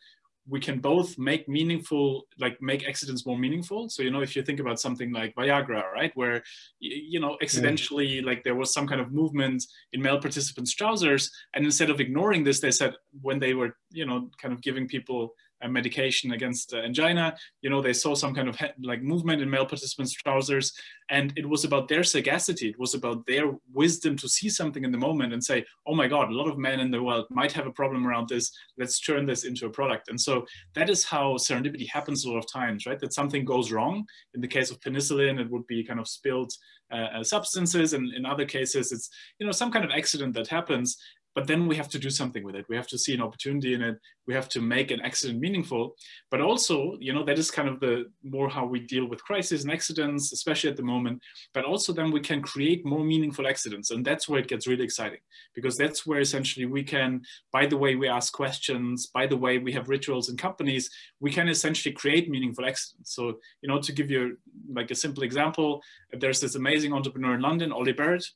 we 0.48 0.60
can 0.60 0.80
both 0.80 1.18
make 1.18 1.46
meaningful, 1.48 2.26
like 2.38 2.56
make 2.62 2.88
accidents 2.88 3.26
more 3.26 3.38
meaningful. 3.38 3.90
So, 3.90 4.02
you 4.02 4.10
know, 4.10 4.22
if 4.22 4.34
you 4.34 4.42
think 4.42 4.60
about 4.60 4.80
something 4.80 5.12
like 5.12 5.34
Viagra, 5.34 5.92
right, 5.92 6.10
where, 6.14 6.42
you 6.80 7.20
know, 7.20 7.36
accidentally, 7.42 8.22
mm. 8.22 8.24
like 8.24 8.44
there 8.44 8.54
was 8.54 8.72
some 8.72 8.86
kind 8.86 9.00
of 9.00 9.12
movement 9.12 9.62
in 9.92 10.00
male 10.00 10.18
participants' 10.18 10.74
trousers. 10.74 11.30
And 11.54 11.66
instead 11.66 11.90
of 11.90 12.00
ignoring 12.00 12.44
this, 12.44 12.60
they 12.60 12.70
said 12.70 12.94
when 13.20 13.38
they 13.38 13.52
were, 13.52 13.76
you 13.90 14.06
know, 14.06 14.30
kind 14.40 14.54
of 14.54 14.62
giving 14.62 14.88
people 14.88 15.34
a 15.62 15.69
medication 15.69 16.32
against 16.32 16.75
uh, 16.75 16.78
angina. 16.78 17.37
You 17.62 17.70
know, 17.70 17.82
they 17.82 17.93
saw 17.93 18.14
some 18.14 18.34
kind 18.34 18.49
of 18.49 18.56
like 18.82 19.02
movement 19.02 19.43
in 19.43 19.50
male 19.50 19.66
participants' 19.66 20.12
trousers, 20.12 20.72
and 21.10 21.32
it 21.37 21.49
was 21.49 21.64
about 21.64 21.88
their 21.88 22.05
sagacity. 22.05 22.69
It 22.69 22.78
was 22.78 22.94
about 22.94 23.26
their 23.26 23.52
wisdom 23.72 24.16
to 24.16 24.28
see 24.28 24.49
something 24.49 24.84
in 24.84 24.93
the 24.93 24.99
moment 24.99 25.32
and 25.32 25.43
say, 25.43 25.64
"Oh 25.87 25.94
my 25.94 26.08
God, 26.08 26.31
a 26.31 26.34
lot 26.34 26.49
of 26.49 26.58
men 26.58 26.81
in 26.81 26.90
the 26.90 27.02
world 27.02 27.26
might 27.31 27.52
have 27.52 27.66
a 27.66 27.72
problem 27.72 28.06
around 28.06 28.28
this. 28.28 28.50
Let's 28.78 29.00
turn 29.00 29.26
this 29.26 29.44
into 29.44 29.66
a 29.66 29.70
product." 29.70 30.08
And 30.08 30.20
so 30.20 30.46
that 30.75 30.90
is 30.90 31.05
how 31.05 31.34
serendipity 31.34 31.88
happens 31.88 32.25
a 32.25 32.31
lot 32.31 32.38
of 32.38 32.52
times, 32.52 32.87
right? 32.87 32.99
That 32.99 33.14
something 33.14 33.44
goes 33.44 33.72
wrong. 33.72 34.04
In 34.34 34.40
the 34.40 34.49
case 34.49 34.70
of 34.70 34.81
penicillin, 34.81 35.40
it 35.40 35.50
would 35.50 35.66
be 35.66 35.84
kind 35.84 36.00
of 36.00 36.08
spilled 36.08 36.52
uh, 36.90 37.19
uh 37.19 37.25
substances, 37.25 37.93
and 37.93 38.12
in 38.14 38.25
other 38.25 38.46
cases, 38.46 38.93
it's 38.93 39.11
you 39.38 39.46
know 39.46 39.52
some 39.52 39.72
kind 39.72 39.84
of 39.84 39.90
accident 39.90 40.34
that 40.34 40.49
happens, 40.49 40.96
but 41.38 41.46
then 41.46 41.69
we 41.69 41.76
have 41.76 41.88
to 41.88 42.00
do 42.00 42.11
something 42.11 42.43
with 42.43 42.56
it. 42.56 42.67
We 42.69 42.75
have 42.75 42.88
to 42.88 42.99
see 42.99 43.14
an 43.14 43.23
opportunity 43.23 43.73
in 43.73 43.81
it. 43.81 43.96
We 44.26 44.35
have 44.35 44.49
to 44.49 44.61
make 44.61 44.90
an 44.90 45.00
accident 45.02 45.38
meaningful. 45.38 45.94
But 46.32 46.40
also 46.40 46.96
you 46.99 47.12
know 47.12 47.25
that 47.26 47.38
is 47.38 47.49
kind 47.49 47.69
of 47.69 47.79
the 47.79 48.06
more 48.25 48.49
how 48.49 48.67
we 48.67 48.81
deal 48.81 49.06
with 49.08 49.23
crises 49.23 49.62
and 49.62 49.73
accidents 49.73 50.32
especially 50.32 50.69
at 50.69 50.76
the 50.76 50.82
moment. 50.82 51.23
But 51.55 51.64
also 51.64 51.93
then 51.93 52.11
we 52.11 52.19
can 52.19 52.43
create 52.43 52.85
more 52.85 53.05
meaningful 53.05 53.46
accidents. 53.46 53.93
And 53.93 54.05
that's 54.05 54.29
where 54.29 54.40
it 54.40 54.49
gets 54.49 54.67
really 54.67 54.82
exciting 54.82 55.20
because 55.55 55.76
that's 55.76 56.05
where 56.05 56.19
essentially 56.19 56.66
we 56.66 56.83
can 56.83 57.23
by 57.52 57.66
the 57.66 57.76
way 57.76 57.95
we 57.95 58.09
ask 58.09 58.33
questions 58.33 59.07
by 59.07 59.25
the 59.25 59.37
way 59.45 59.59
we 59.59 59.73
have 59.73 59.88
rituals 59.88 60.30
in 60.30 60.37
companies 60.37 60.90
we 61.21 61.30
can 61.30 61.49
essentially 61.49 61.95
create 61.95 62.28
meaningful 62.28 62.66
accidents. 62.66 63.14
So 63.14 63.38
you 63.62 63.68
know 63.68 63.80
to 63.80 63.92
give 63.92 64.11
you 64.11 64.38
like 64.78 64.90
a 64.90 65.02
simple 65.04 65.23
example 65.23 65.80
there's 66.21 66.40
this 66.40 66.57
amazing 66.57 66.92
entrepreneur 66.92 67.35
in 67.35 67.42
london 67.42 67.71
Oli 67.73 67.92
Barrett 67.92 68.26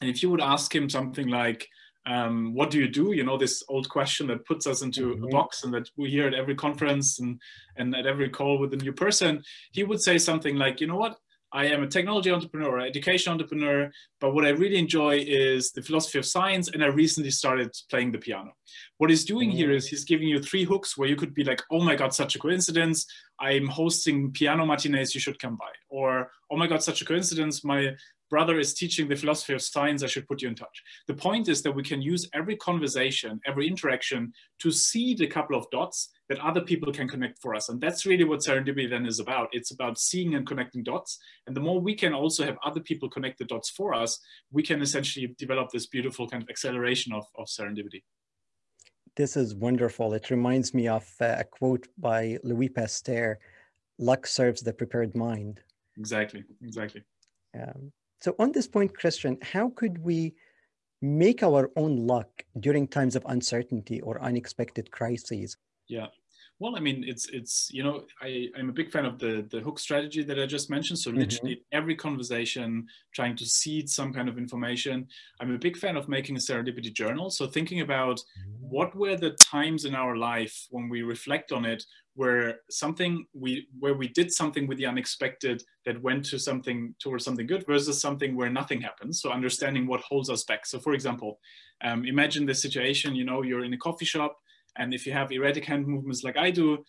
and 0.00 0.10
if 0.10 0.22
you 0.22 0.30
would 0.30 0.40
ask 0.40 0.74
him 0.74 0.88
something 0.88 1.28
like 1.28 1.68
um, 2.06 2.54
what 2.54 2.70
do 2.70 2.78
you 2.78 2.88
do? 2.88 3.12
You 3.12 3.24
know, 3.24 3.38
this 3.38 3.62
old 3.68 3.88
question 3.88 4.26
that 4.28 4.44
puts 4.46 4.66
us 4.66 4.82
into 4.82 5.14
mm-hmm. 5.14 5.24
a 5.24 5.28
box 5.28 5.64
and 5.64 5.72
that 5.74 5.88
we 5.96 6.10
hear 6.10 6.26
at 6.26 6.34
every 6.34 6.54
conference 6.54 7.18
and, 7.18 7.40
and 7.76 7.94
at 7.94 8.06
every 8.06 8.28
call 8.28 8.58
with 8.58 8.74
a 8.74 8.76
new 8.76 8.92
person. 8.92 9.42
He 9.72 9.84
would 9.84 10.02
say 10.02 10.18
something 10.18 10.56
like, 10.56 10.80
you 10.80 10.86
know 10.86 10.96
what? 10.96 11.16
I 11.52 11.66
am 11.66 11.84
a 11.84 11.86
technology 11.86 12.32
entrepreneur, 12.32 12.80
education 12.80 13.32
entrepreneur, 13.32 13.88
but 14.20 14.34
what 14.34 14.44
I 14.44 14.48
really 14.48 14.76
enjoy 14.76 15.24
is 15.24 15.70
the 15.70 15.82
philosophy 15.82 16.18
of 16.18 16.26
science. 16.26 16.68
And 16.68 16.82
I 16.82 16.88
recently 16.88 17.30
started 17.30 17.72
playing 17.88 18.10
the 18.10 18.18
piano. 18.18 18.50
What 18.98 19.08
he's 19.08 19.24
doing 19.24 19.50
mm-hmm. 19.50 19.58
here 19.58 19.70
is 19.70 19.86
he's 19.86 20.04
giving 20.04 20.26
you 20.26 20.42
three 20.42 20.64
hooks 20.64 20.98
where 20.98 21.08
you 21.08 21.14
could 21.14 21.32
be 21.32 21.44
like, 21.44 21.62
oh 21.70 21.80
my 21.80 21.94
God, 21.94 22.12
such 22.12 22.34
a 22.34 22.40
coincidence. 22.40 23.06
I'm 23.38 23.68
hosting 23.68 24.32
piano 24.32 24.66
matinees, 24.66 25.14
you 25.14 25.20
should 25.20 25.38
come 25.38 25.54
by. 25.54 25.70
Or, 25.88 26.32
oh 26.50 26.56
my 26.56 26.66
God, 26.66 26.82
such 26.82 27.02
a 27.02 27.04
coincidence. 27.04 27.62
My 27.62 27.92
brother 28.34 28.58
is 28.58 28.74
teaching 28.74 29.06
the 29.06 29.14
philosophy 29.14 29.54
of 29.54 29.62
science, 29.62 30.02
I 30.02 30.08
should 30.08 30.26
put 30.26 30.42
you 30.42 30.48
in 30.48 30.56
touch. 30.56 30.82
The 31.06 31.14
point 31.14 31.46
is 31.48 31.62
that 31.62 31.70
we 31.70 31.84
can 31.84 32.02
use 32.02 32.28
every 32.34 32.56
conversation, 32.56 33.40
every 33.46 33.68
interaction 33.68 34.32
to 34.62 34.72
see 34.72 35.14
the 35.14 35.28
couple 35.28 35.56
of 35.56 35.70
dots 35.70 36.10
that 36.28 36.40
other 36.40 36.60
people 36.60 36.92
can 36.92 37.08
connect 37.08 37.38
for 37.40 37.54
us. 37.54 37.68
And 37.68 37.80
that's 37.80 38.04
really 38.04 38.24
what 38.24 38.40
serendipity 38.40 38.90
then 38.90 39.06
is 39.06 39.20
about. 39.20 39.50
It's 39.52 39.70
about 39.70 40.00
seeing 40.00 40.34
and 40.34 40.44
connecting 40.44 40.82
dots. 40.82 41.16
And 41.46 41.54
the 41.54 41.60
more 41.60 41.80
we 41.80 41.94
can 41.94 42.12
also 42.12 42.44
have 42.44 42.56
other 42.64 42.80
people 42.80 43.08
connect 43.08 43.38
the 43.38 43.44
dots 43.44 43.70
for 43.70 43.94
us, 43.94 44.18
we 44.50 44.64
can 44.64 44.82
essentially 44.82 45.32
develop 45.38 45.68
this 45.70 45.86
beautiful 45.86 46.28
kind 46.28 46.42
of 46.42 46.48
acceleration 46.48 47.12
of, 47.12 47.24
of 47.38 47.46
serendipity. 47.46 48.02
This 49.14 49.36
is 49.36 49.54
wonderful. 49.54 50.12
It 50.12 50.28
reminds 50.30 50.74
me 50.74 50.88
of 50.88 51.06
uh, 51.20 51.36
a 51.38 51.44
quote 51.44 51.86
by 51.98 52.38
Louis 52.42 52.68
Pasteur 52.68 53.38
luck 54.00 54.26
serves 54.26 54.60
the 54.60 54.72
prepared 54.72 55.14
mind. 55.14 55.60
Exactly, 55.96 56.42
exactly. 56.60 57.04
Um, 57.56 57.92
so 58.24 58.34
on 58.38 58.52
this 58.52 58.66
point, 58.66 58.96
Christian, 58.96 59.36
how 59.42 59.68
could 59.76 60.02
we 60.02 60.34
make 61.02 61.42
our 61.42 61.70
own 61.76 62.06
luck 62.06 62.30
during 62.58 62.88
times 62.88 63.16
of 63.16 63.22
uncertainty 63.28 64.00
or 64.00 64.18
unexpected 64.22 64.90
crises? 64.90 65.58
Yeah. 65.88 66.06
Well, 66.58 66.74
I 66.74 66.80
mean, 66.80 67.04
it's 67.06 67.28
it's 67.28 67.68
you 67.70 67.82
know, 67.82 68.04
I 68.22 68.48
I'm 68.56 68.70
a 68.70 68.72
big 68.72 68.90
fan 68.90 69.04
of 69.04 69.18
the 69.18 69.46
the 69.50 69.60
hook 69.60 69.78
strategy 69.78 70.22
that 70.22 70.40
I 70.40 70.46
just 70.46 70.70
mentioned. 70.70 71.00
So 71.00 71.10
mm-hmm. 71.10 71.20
literally 71.20 71.64
every 71.72 71.96
conversation, 71.96 72.86
trying 73.12 73.36
to 73.36 73.44
seed 73.44 73.90
some 73.90 74.10
kind 74.10 74.30
of 74.30 74.38
information. 74.38 75.06
I'm 75.40 75.54
a 75.54 75.58
big 75.58 75.76
fan 75.76 75.98
of 75.98 76.08
making 76.08 76.36
a 76.36 76.38
serendipity 76.38 76.94
journal. 76.94 77.28
So 77.28 77.46
thinking 77.46 77.82
about 77.82 78.16
mm-hmm. 78.20 78.53
What 78.74 78.94
were 78.96 79.16
the 79.16 79.36
times 79.56 79.84
in 79.84 79.94
our 79.94 80.16
life 80.16 80.56
when 80.70 80.88
we 80.88 81.02
reflect 81.14 81.52
on 81.52 81.64
it, 81.64 81.80
where 82.14 82.46
something 82.70 83.12
we 83.32 83.50
where 83.78 83.96
we 84.02 84.08
did 84.08 84.32
something 84.32 84.66
with 84.66 84.78
the 84.78 84.86
unexpected 84.92 85.62
that 85.86 86.02
went 86.02 86.24
to 86.30 86.38
something 86.38 86.78
towards 87.02 87.24
something 87.24 87.46
good 87.46 87.64
versus 87.66 88.00
something 88.00 88.34
where 88.34 88.50
nothing 88.50 88.80
happens. 88.80 89.20
So 89.20 89.30
understanding 89.30 89.86
what 89.86 90.00
holds 90.00 90.28
us 90.28 90.42
back. 90.50 90.66
So 90.66 90.80
for 90.80 90.92
example, 90.92 91.38
um, 91.86 92.04
imagine 92.04 92.46
the 92.46 92.54
situation. 92.66 93.14
You 93.14 93.24
know, 93.24 93.42
you're 93.42 93.64
in 93.64 93.74
a 93.74 93.84
coffee 93.88 94.10
shop 94.14 94.32
and 94.76 94.92
if 94.92 95.06
you 95.06 95.12
have 95.12 95.30
erratic 95.30 95.64
hand 95.70 95.86
movements 95.86 96.24
like 96.24 96.36
I 96.36 96.50
do, 96.50 96.84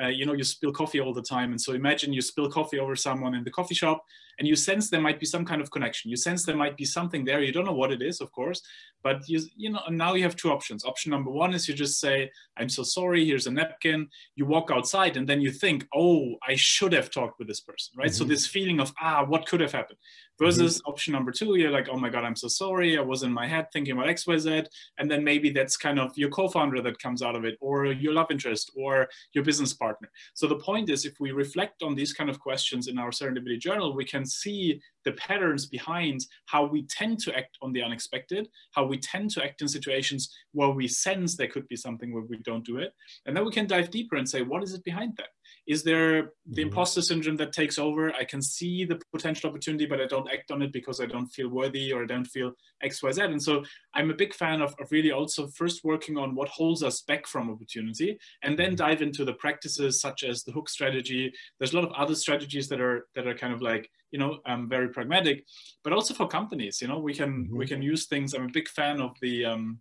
uh, 0.00 0.12
you 0.18 0.24
know, 0.24 0.34
you 0.34 0.44
spill 0.44 0.72
coffee 0.72 1.00
all 1.00 1.14
the 1.20 1.28
time. 1.36 1.50
And 1.50 1.60
so 1.60 1.72
imagine 1.72 2.12
you 2.12 2.22
spill 2.22 2.48
coffee 2.48 2.78
over 2.78 2.94
someone 2.94 3.34
in 3.34 3.42
the 3.44 3.50
coffee 3.50 3.74
shop 3.74 4.04
and 4.38 4.46
you 4.46 4.56
sense 4.56 4.90
there 4.90 5.00
might 5.00 5.20
be 5.20 5.26
some 5.26 5.44
kind 5.44 5.60
of 5.60 5.70
connection. 5.70 6.10
You 6.10 6.16
sense 6.16 6.44
there 6.44 6.56
might 6.56 6.76
be 6.76 6.84
something 6.84 7.24
there. 7.24 7.42
You 7.42 7.52
don't 7.52 7.64
know 7.64 7.72
what 7.72 7.92
it 7.92 8.02
is, 8.02 8.20
of 8.20 8.30
course, 8.32 8.62
but 9.02 9.28
you, 9.28 9.40
you 9.56 9.70
know, 9.70 9.80
now 9.90 10.14
you 10.14 10.22
have 10.22 10.36
two 10.36 10.50
options. 10.50 10.84
Option 10.84 11.10
number 11.10 11.30
one 11.30 11.54
is 11.54 11.68
you 11.68 11.74
just 11.74 11.98
say, 12.00 12.30
I'm 12.56 12.68
so 12.68 12.82
sorry, 12.82 13.24
here's 13.24 13.46
a 13.46 13.50
napkin. 13.50 14.08
You 14.36 14.46
walk 14.46 14.70
outside 14.70 15.16
and 15.16 15.28
then 15.28 15.40
you 15.40 15.50
think, 15.50 15.86
oh, 15.94 16.36
I 16.46 16.54
should 16.56 16.92
have 16.92 17.10
talked 17.10 17.38
with 17.38 17.48
this 17.48 17.60
person, 17.60 17.94
right? 17.96 18.08
Mm-hmm. 18.08 18.14
So 18.14 18.24
this 18.24 18.46
feeling 18.46 18.80
of, 18.80 18.92
ah, 19.00 19.24
what 19.24 19.46
could 19.46 19.60
have 19.60 19.72
happened? 19.72 19.98
versus 20.38 20.78
mm-hmm. 20.78 20.90
option 20.90 21.12
number 21.12 21.32
two 21.32 21.56
you're 21.56 21.70
like 21.70 21.88
oh 21.90 21.96
my 21.96 22.08
god 22.08 22.24
i'm 22.24 22.36
so 22.36 22.48
sorry 22.48 22.96
i 22.96 23.00
was 23.00 23.22
in 23.22 23.32
my 23.32 23.46
head 23.46 23.66
thinking 23.72 23.92
about 23.92 24.06
xyz 24.06 24.66
and 24.98 25.10
then 25.10 25.22
maybe 25.22 25.50
that's 25.50 25.76
kind 25.76 25.98
of 25.98 26.16
your 26.16 26.30
co-founder 26.30 26.80
that 26.80 26.98
comes 26.98 27.22
out 27.22 27.34
of 27.34 27.44
it 27.44 27.56
or 27.60 27.86
your 27.86 28.12
love 28.12 28.30
interest 28.30 28.70
or 28.76 29.08
your 29.32 29.44
business 29.44 29.74
partner 29.74 30.10
so 30.34 30.46
the 30.46 30.56
point 30.56 30.88
is 30.90 31.04
if 31.04 31.14
we 31.20 31.32
reflect 31.32 31.82
on 31.82 31.94
these 31.94 32.12
kind 32.12 32.30
of 32.30 32.38
questions 32.38 32.86
in 32.88 32.98
our 32.98 33.10
serendipity 33.10 33.58
journal 33.58 33.94
we 33.94 34.04
can 34.04 34.24
see 34.28 34.80
the 35.04 35.12
patterns 35.12 35.66
behind 35.66 36.20
how 36.46 36.66
we 36.66 36.82
tend 36.84 37.18
to 37.20 37.36
act 37.36 37.56
on 37.62 37.72
the 37.72 37.82
unexpected 37.82 38.48
how 38.72 38.84
we 38.84 38.98
tend 38.98 39.30
to 39.30 39.42
act 39.42 39.62
in 39.62 39.68
situations 39.68 40.34
where 40.52 40.70
we 40.70 40.86
sense 40.86 41.36
there 41.36 41.48
could 41.48 41.66
be 41.68 41.76
something 41.76 42.12
where 42.12 42.24
we 42.24 42.38
don't 42.38 42.64
do 42.64 42.78
it. 42.78 42.92
And 43.26 43.36
then 43.36 43.44
we 43.44 43.52
can 43.52 43.66
dive 43.66 43.90
deeper 43.90 44.16
and 44.16 44.28
say 44.28 44.42
what 44.42 44.62
is 44.62 44.74
it 44.74 44.84
behind 44.84 45.16
that 45.16 45.28
is 45.68 45.82
there 45.82 46.22
the 46.46 46.62
mm-hmm. 46.62 46.68
imposter 46.68 47.02
syndrome 47.02 47.36
that 47.36 47.52
takes 47.52 47.78
over 47.78 48.12
i 48.14 48.24
can 48.24 48.42
see 48.42 48.84
the 48.84 48.98
potential 49.12 49.48
opportunity 49.48 49.86
but 49.86 50.00
i 50.00 50.06
don't 50.06 50.32
act 50.32 50.50
on 50.50 50.62
it 50.62 50.72
because 50.72 51.00
i 51.00 51.06
don't 51.06 51.28
feel 51.28 51.48
worthy 51.48 51.92
or 51.92 52.02
i 52.02 52.06
don't 52.06 52.24
feel 52.24 52.52
xyz 52.84 53.22
and 53.22 53.42
so 53.42 53.62
i'm 53.94 54.10
a 54.10 54.14
big 54.14 54.34
fan 54.34 54.60
of, 54.60 54.74
of 54.80 54.90
really 54.90 55.12
also 55.12 55.46
first 55.48 55.84
working 55.84 56.16
on 56.16 56.34
what 56.34 56.48
holds 56.48 56.82
us 56.82 57.02
back 57.02 57.26
from 57.26 57.50
opportunity 57.50 58.18
and 58.42 58.58
then 58.58 58.68
mm-hmm. 58.68 58.86
dive 58.86 59.02
into 59.02 59.24
the 59.24 59.34
practices 59.34 60.00
such 60.00 60.24
as 60.24 60.42
the 60.42 60.52
hook 60.52 60.68
strategy 60.68 61.32
there's 61.58 61.74
a 61.74 61.76
lot 61.76 61.88
of 61.88 61.92
other 61.92 62.14
strategies 62.14 62.68
that 62.68 62.80
are 62.80 63.06
that 63.14 63.26
are 63.26 63.34
kind 63.34 63.52
of 63.52 63.60
like 63.60 63.90
you 64.10 64.18
know 64.18 64.38
um, 64.46 64.68
very 64.68 64.88
pragmatic 64.88 65.44
but 65.84 65.92
also 65.92 66.14
for 66.14 66.26
companies 66.26 66.80
you 66.80 66.88
know 66.88 66.98
we 66.98 67.14
can 67.14 67.44
mm-hmm. 67.44 67.58
we 67.58 67.66
can 67.66 67.82
use 67.82 68.06
things 68.06 68.32
i'm 68.32 68.46
a 68.46 68.52
big 68.52 68.68
fan 68.68 69.00
of 69.00 69.14
the 69.20 69.44
um, 69.44 69.78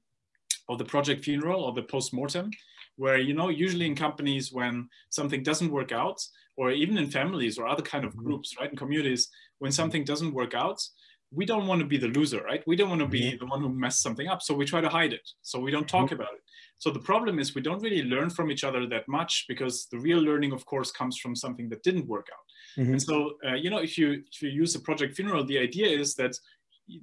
of 0.69 0.77
the 0.77 0.85
project 0.85 1.23
funeral 1.23 1.63
or 1.63 1.71
the 1.71 1.83
post-mortem 1.83 2.51
where 2.97 3.17
you 3.17 3.33
know 3.33 3.49
usually 3.49 3.85
in 3.85 3.95
companies 3.95 4.51
when 4.51 4.89
something 5.09 5.41
doesn't 5.41 5.71
work 5.71 5.91
out 5.91 6.19
or 6.57 6.71
even 6.71 6.97
in 6.97 7.09
families 7.09 7.57
or 7.57 7.67
other 7.67 7.83
kind 7.83 8.03
of 8.03 8.11
mm-hmm. 8.11 8.25
groups 8.25 8.55
right 8.59 8.71
in 8.71 8.77
communities 8.77 9.29
when 9.59 9.71
something 9.71 10.03
doesn't 10.03 10.33
work 10.33 10.53
out 10.53 10.81
we 11.31 11.45
don't 11.45 11.67
want 11.67 11.79
to 11.79 11.87
be 11.87 11.97
the 11.97 12.07
loser 12.07 12.41
right 12.43 12.63
we 12.67 12.75
don't 12.75 12.89
want 12.89 13.01
to 13.01 13.07
be 13.07 13.31
mm-hmm. 13.31 13.37
the 13.37 13.45
one 13.45 13.61
who 13.61 13.69
messed 13.69 14.01
something 14.01 14.27
up 14.27 14.41
so 14.41 14.53
we 14.53 14.65
try 14.65 14.81
to 14.81 14.89
hide 14.89 15.13
it 15.13 15.27
so 15.41 15.59
we 15.59 15.71
don't 15.71 15.87
talk 15.87 16.05
mm-hmm. 16.05 16.15
about 16.15 16.33
it 16.33 16.41
so 16.79 16.91
the 16.91 16.99
problem 16.99 17.39
is 17.39 17.55
we 17.55 17.61
don't 17.61 17.81
really 17.81 18.03
learn 18.03 18.29
from 18.29 18.51
each 18.51 18.63
other 18.63 18.87
that 18.87 19.07
much 19.07 19.45
because 19.47 19.87
the 19.91 19.99
real 19.99 20.19
learning 20.19 20.51
of 20.51 20.65
course 20.65 20.91
comes 20.91 21.17
from 21.17 21.35
something 21.35 21.69
that 21.69 21.83
didn't 21.83 22.07
work 22.07 22.27
out 22.33 22.81
mm-hmm. 22.81 22.93
and 22.93 23.01
so 23.01 23.33
uh, 23.47 23.55
you 23.55 23.69
know 23.69 23.79
if 23.79 23.97
you 23.97 24.23
if 24.31 24.41
you 24.41 24.49
use 24.49 24.73
a 24.75 24.79
project 24.79 25.15
funeral 25.15 25.45
the 25.45 25.57
idea 25.57 25.87
is 25.87 26.15
that 26.15 26.35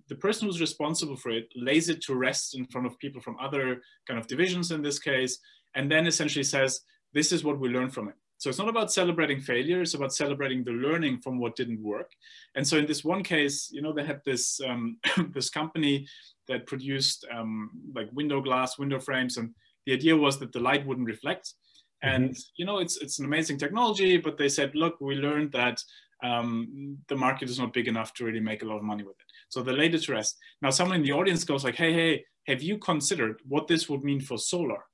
the 0.08 0.14
person 0.14 0.46
who's 0.46 0.62
responsible 0.62 1.16
for 1.16 1.30
it 1.30 1.46
lays 1.54 1.90
it 1.90 2.00
to 2.00 2.14
rest 2.14 2.56
in 2.56 2.64
front 2.66 2.86
of 2.86 2.98
people 2.98 3.20
from 3.20 3.36
other 3.38 3.82
kind 4.08 4.18
of 4.18 4.26
divisions 4.26 4.70
in 4.70 4.80
this 4.80 4.98
case 4.98 5.38
and 5.74 5.90
then 5.90 6.06
essentially 6.06 6.44
says, 6.44 6.80
this 7.12 7.32
is 7.32 7.44
what 7.44 7.58
we 7.58 7.68
learned 7.68 7.94
from 7.94 8.08
it. 8.08 8.14
So 8.38 8.50
it's 8.50 8.58
not 8.58 8.68
about 8.68 8.92
celebrating 8.92 9.40
failure, 9.40 9.80
it's 9.80 9.94
about 9.94 10.12
celebrating 10.12 10.64
the 10.64 10.72
learning 10.72 11.20
from 11.20 11.38
what 11.38 11.56
didn't 11.56 11.82
work. 11.82 12.10
And 12.56 12.66
so 12.66 12.76
in 12.76 12.86
this 12.86 13.04
one 13.04 13.22
case, 13.22 13.70
you 13.72 13.80
know, 13.80 13.92
they 13.92 14.04
had 14.04 14.20
this, 14.24 14.60
um, 14.60 14.98
this 15.32 15.50
company 15.50 16.06
that 16.48 16.66
produced 16.66 17.26
um, 17.32 17.70
like 17.94 18.08
window 18.12 18.40
glass, 18.40 18.78
window 18.78 19.00
frames, 19.00 19.36
and 19.36 19.54
the 19.86 19.92
idea 19.92 20.16
was 20.16 20.38
that 20.40 20.52
the 20.52 20.60
light 20.60 20.86
wouldn't 20.86 21.06
reflect. 21.06 21.54
Mm-hmm. 22.04 22.14
And 22.14 22.36
you 22.56 22.66
know, 22.66 22.78
it's 22.78 22.96
it's 22.98 23.18
an 23.18 23.24
amazing 23.24 23.58
technology, 23.58 24.16
but 24.18 24.36
they 24.36 24.48
said, 24.48 24.74
look, 24.74 25.00
we 25.00 25.14
learned 25.14 25.52
that 25.52 25.80
um, 26.22 26.98
the 27.08 27.16
market 27.16 27.50
is 27.50 27.58
not 27.58 27.72
big 27.72 27.88
enough 27.88 28.14
to 28.14 28.24
really 28.24 28.40
make 28.40 28.62
a 28.62 28.66
lot 28.66 28.78
of 28.78 28.82
money 28.82 29.02
with 29.02 29.16
it. 29.16 29.26
So 29.48 29.62
they 29.62 29.72
laid 29.72 29.94
it 29.94 30.02
to 30.04 30.12
rest. 30.12 30.38
Now, 30.62 30.70
someone 30.70 30.96
in 30.96 31.02
the 31.02 31.12
audience 31.12 31.44
goes 31.44 31.64
like, 31.64 31.76
hey, 31.76 31.92
hey, 31.92 32.24
have 32.46 32.62
you 32.62 32.78
considered 32.78 33.40
what 33.46 33.68
this 33.68 33.88
would 33.88 34.02
mean 34.02 34.20
for 34.20 34.38
solar? 34.38 34.84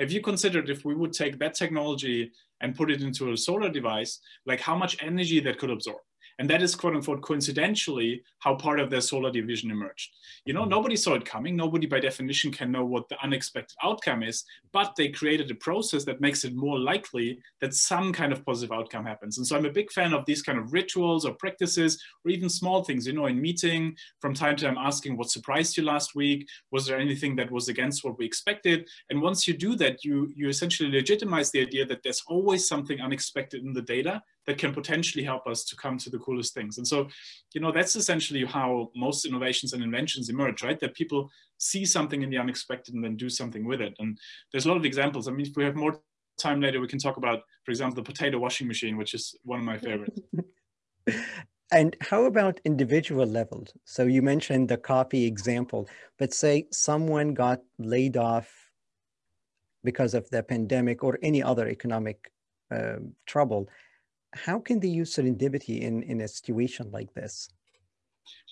Have 0.00 0.10
you 0.10 0.22
considered 0.22 0.70
if 0.70 0.82
we 0.86 0.94
would 0.94 1.12
take 1.12 1.38
that 1.40 1.52
technology 1.52 2.32
and 2.62 2.74
put 2.74 2.90
it 2.90 3.02
into 3.02 3.32
a 3.32 3.36
solar 3.36 3.68
device, 3.68 4.18
like 4.46 4.58
how 4.58 4.74
much 4.74 4.96
energy 5.02 5.40
that 5.40 5.58
could 5.58 5.68
absorb? 5.68 5.98
And 6.40 6.48
that 6.48 6.62
is 6.62 6.74
quote 6.74 6.96
unquote 6.96 7.20
coincidentally 7.20 8.22
how 8.38 8.54
part 8.54 8.80
of 8.80 8.88
their 8.88 9.02
solar 9.02 9.30
division 9.30 9.70
emerged. 9.70 10.10
You 10.46 10.54
know, 10.54 10.62
mm-hmm. 10.62 10.70
nobody 10.70 10.96
saw 10.96 11.14
it 11.14 11.26
coming. 11.26 11.54
Nobody 11.54 11.86
by 11.86 12.00
definition 12.00 12.50
can 12.50 12.72
know 12.72 12.84
what 12.84 13.10
the 13.10 13.22
unexpected 13.22 13.76
outcome 13.84 14.22
is, 14.22 14.44
but 14.72 14.96
they 14.96 15.10
created 15.10 15.50
a 15.50 15.54
process 15.56 16.04
that 16.06 16.22
makes 16.22 16.44
it 16.44 16.54
more 16.54 16.78
likely 16.78 17.38
that 17.60 17.74
some 17.74 18.10
kind 18.10 18.32
of 18.32 18.44
positive 18.46 18.74
outcome 18.74 19.04
happens. 19.04 19.36
And 19.36 19.46
so 19.46 19.54
I'm 19.54 19.66
a 19.66 19.70
big 19.70 19.92
fan 19.92 20.14
of 20.14 20.24
these 20.24 20.40
kind 20.40 20.58
of 20.58 20.72
rituals 20.72 21.26
or 21.26 21.34
practices 21.34 22.02
or 22.24 22.30
even 22.30 22.48
small 22.48 22.84
things, 22.84 23.06
you 23.06 23.12
know, 23.12 23.26
in 23.26 23.38
meeting 23.38 23.94
from 24.22 24.32
time 24.32 24.56
to 24.56 24.64
time 24.64 24.78
asking 24.78 25.18
what 25.18 25.30
surprised 25.30 25.76
you 25.76 25.84
last 25.84 26.14
week? 26.14 26.48
Was 26.72 26.86
there 26.86 26.98
anything 26.98 27.36
that 27.36 27.50
was 27.50 27.68
against 27.68 28.02
what 28.02 28.18
we 28.18 28.24
expected? 28.24 28.88
And 29.10 29.20
once 29.20 29.46
you 29.46 29.52
do 29.52 29.76
that, 29.76 30.06
you, 30.06 30.32
you 30.34 30.48
essentially 30.48 30.90
legitimize 30.90 31.50
the 31.50 31.60
idea 31.60 31.84
that 31.84 32.02
there's 32.02 32.22
always 32.28 32.66
something 32.66 32.98
unexpected 32.98 33.62
in 33.62 33.74
the 33.74 33.82
data 33.82 34.22
that 34.50 34.58
can 34.58 34.74
potentially 34.74 35.22
help 35.22 35.46
us 35.46 35.64
to 35.64 35.76
come 35.76 35.96
to 35.96 36.10
the 36.10 36.18
coolest 36.18 36.54
things. 36.54 36.76
And 36.76 36.86
so, 36.86 37.06
you 37.54 37.60
know, 37.60 37.70
that's 37.70 37.94
essentially 37.94 38.44
how 38.44 38.90
most 38.96 39.24
innovations 39.24 39.72
and 39.72 39.80
inventions 39.80 40.28
emerge, 40.28 40.64
right? 40.64 40.80
That 40.80 40.96
people 40.96 41.30
see 41.58 41.84
something 41.84 42.22
in 42.22 42.30
the 42.30 42.38
unexpected 42.38 42.94
and 42.94 43.04
then 43.04 43.16
do 43.16 43.30
something 43.30 43.64
with 43.64 43.80
it. 43.80 43.94
And 44.00 44.18
there's 44.50 44.64
a 44.64 44.68
lot 44.68 44.76
of 44.76 44.84
examples. 44.84 45.28
I 45.28 45.30
mean, 45.30 45.46
if 45.46 45.54
we 45.54 45.62
have 45.62 45.76
more 45.76 46.00
time 46.36 46.60
later, 46.60 46.80
we 46.80 46.88
can 46.88 46.98
talk 46.98 47.16
about, 47.16 47.42
for 47.64 47.70
example, 47.70 47.94
the 47.94 48.02
potato 48.02 48.38
washing 48.38 48.66
machine, 48.66 48.96
which 48.96 49.14
is 49.14 49.36
one 49.44 49.60
of 49.60 49.64
my 49.64 49.78
favorites. 49.78 50.20
and 51.72 51.96
how 52.00 52.24
about 52.24 52.58
individual 52.64 53.26
levels? 53.26 53.72
So 53.84 54.02
you 54.02 54.20
mentioned 54.20 54.68
the 54.68 54.78
copy 54.78 55.26
example, 55.26 55.88
but 56.18 56.34
say 56.34 56.66
someone 56.72 57.34
got 57.34 57.60
laid 57.78 58.16
off 58.16 58.50
because 59.84 60.12
of 60.12 60.28
the 60.30 60.42
pandemic 60.42 61.04
or 61.04 61.20
any 61.22 61.40
other 61.40 61.68
economic 61.68 62.32
uh, 62.72 62.96
trouble 63.26 63.68
how 64.34 64.58
can 64.58 64.80
they 64.80 64.88
use 64.88 65.14
serendipity 65.14 65.80
in, 65.80 66.02
in 66.02 66.20
a 66.20 66.28
situation 66.28 66.90
like 66.90 67.12
this? 67.14 67.48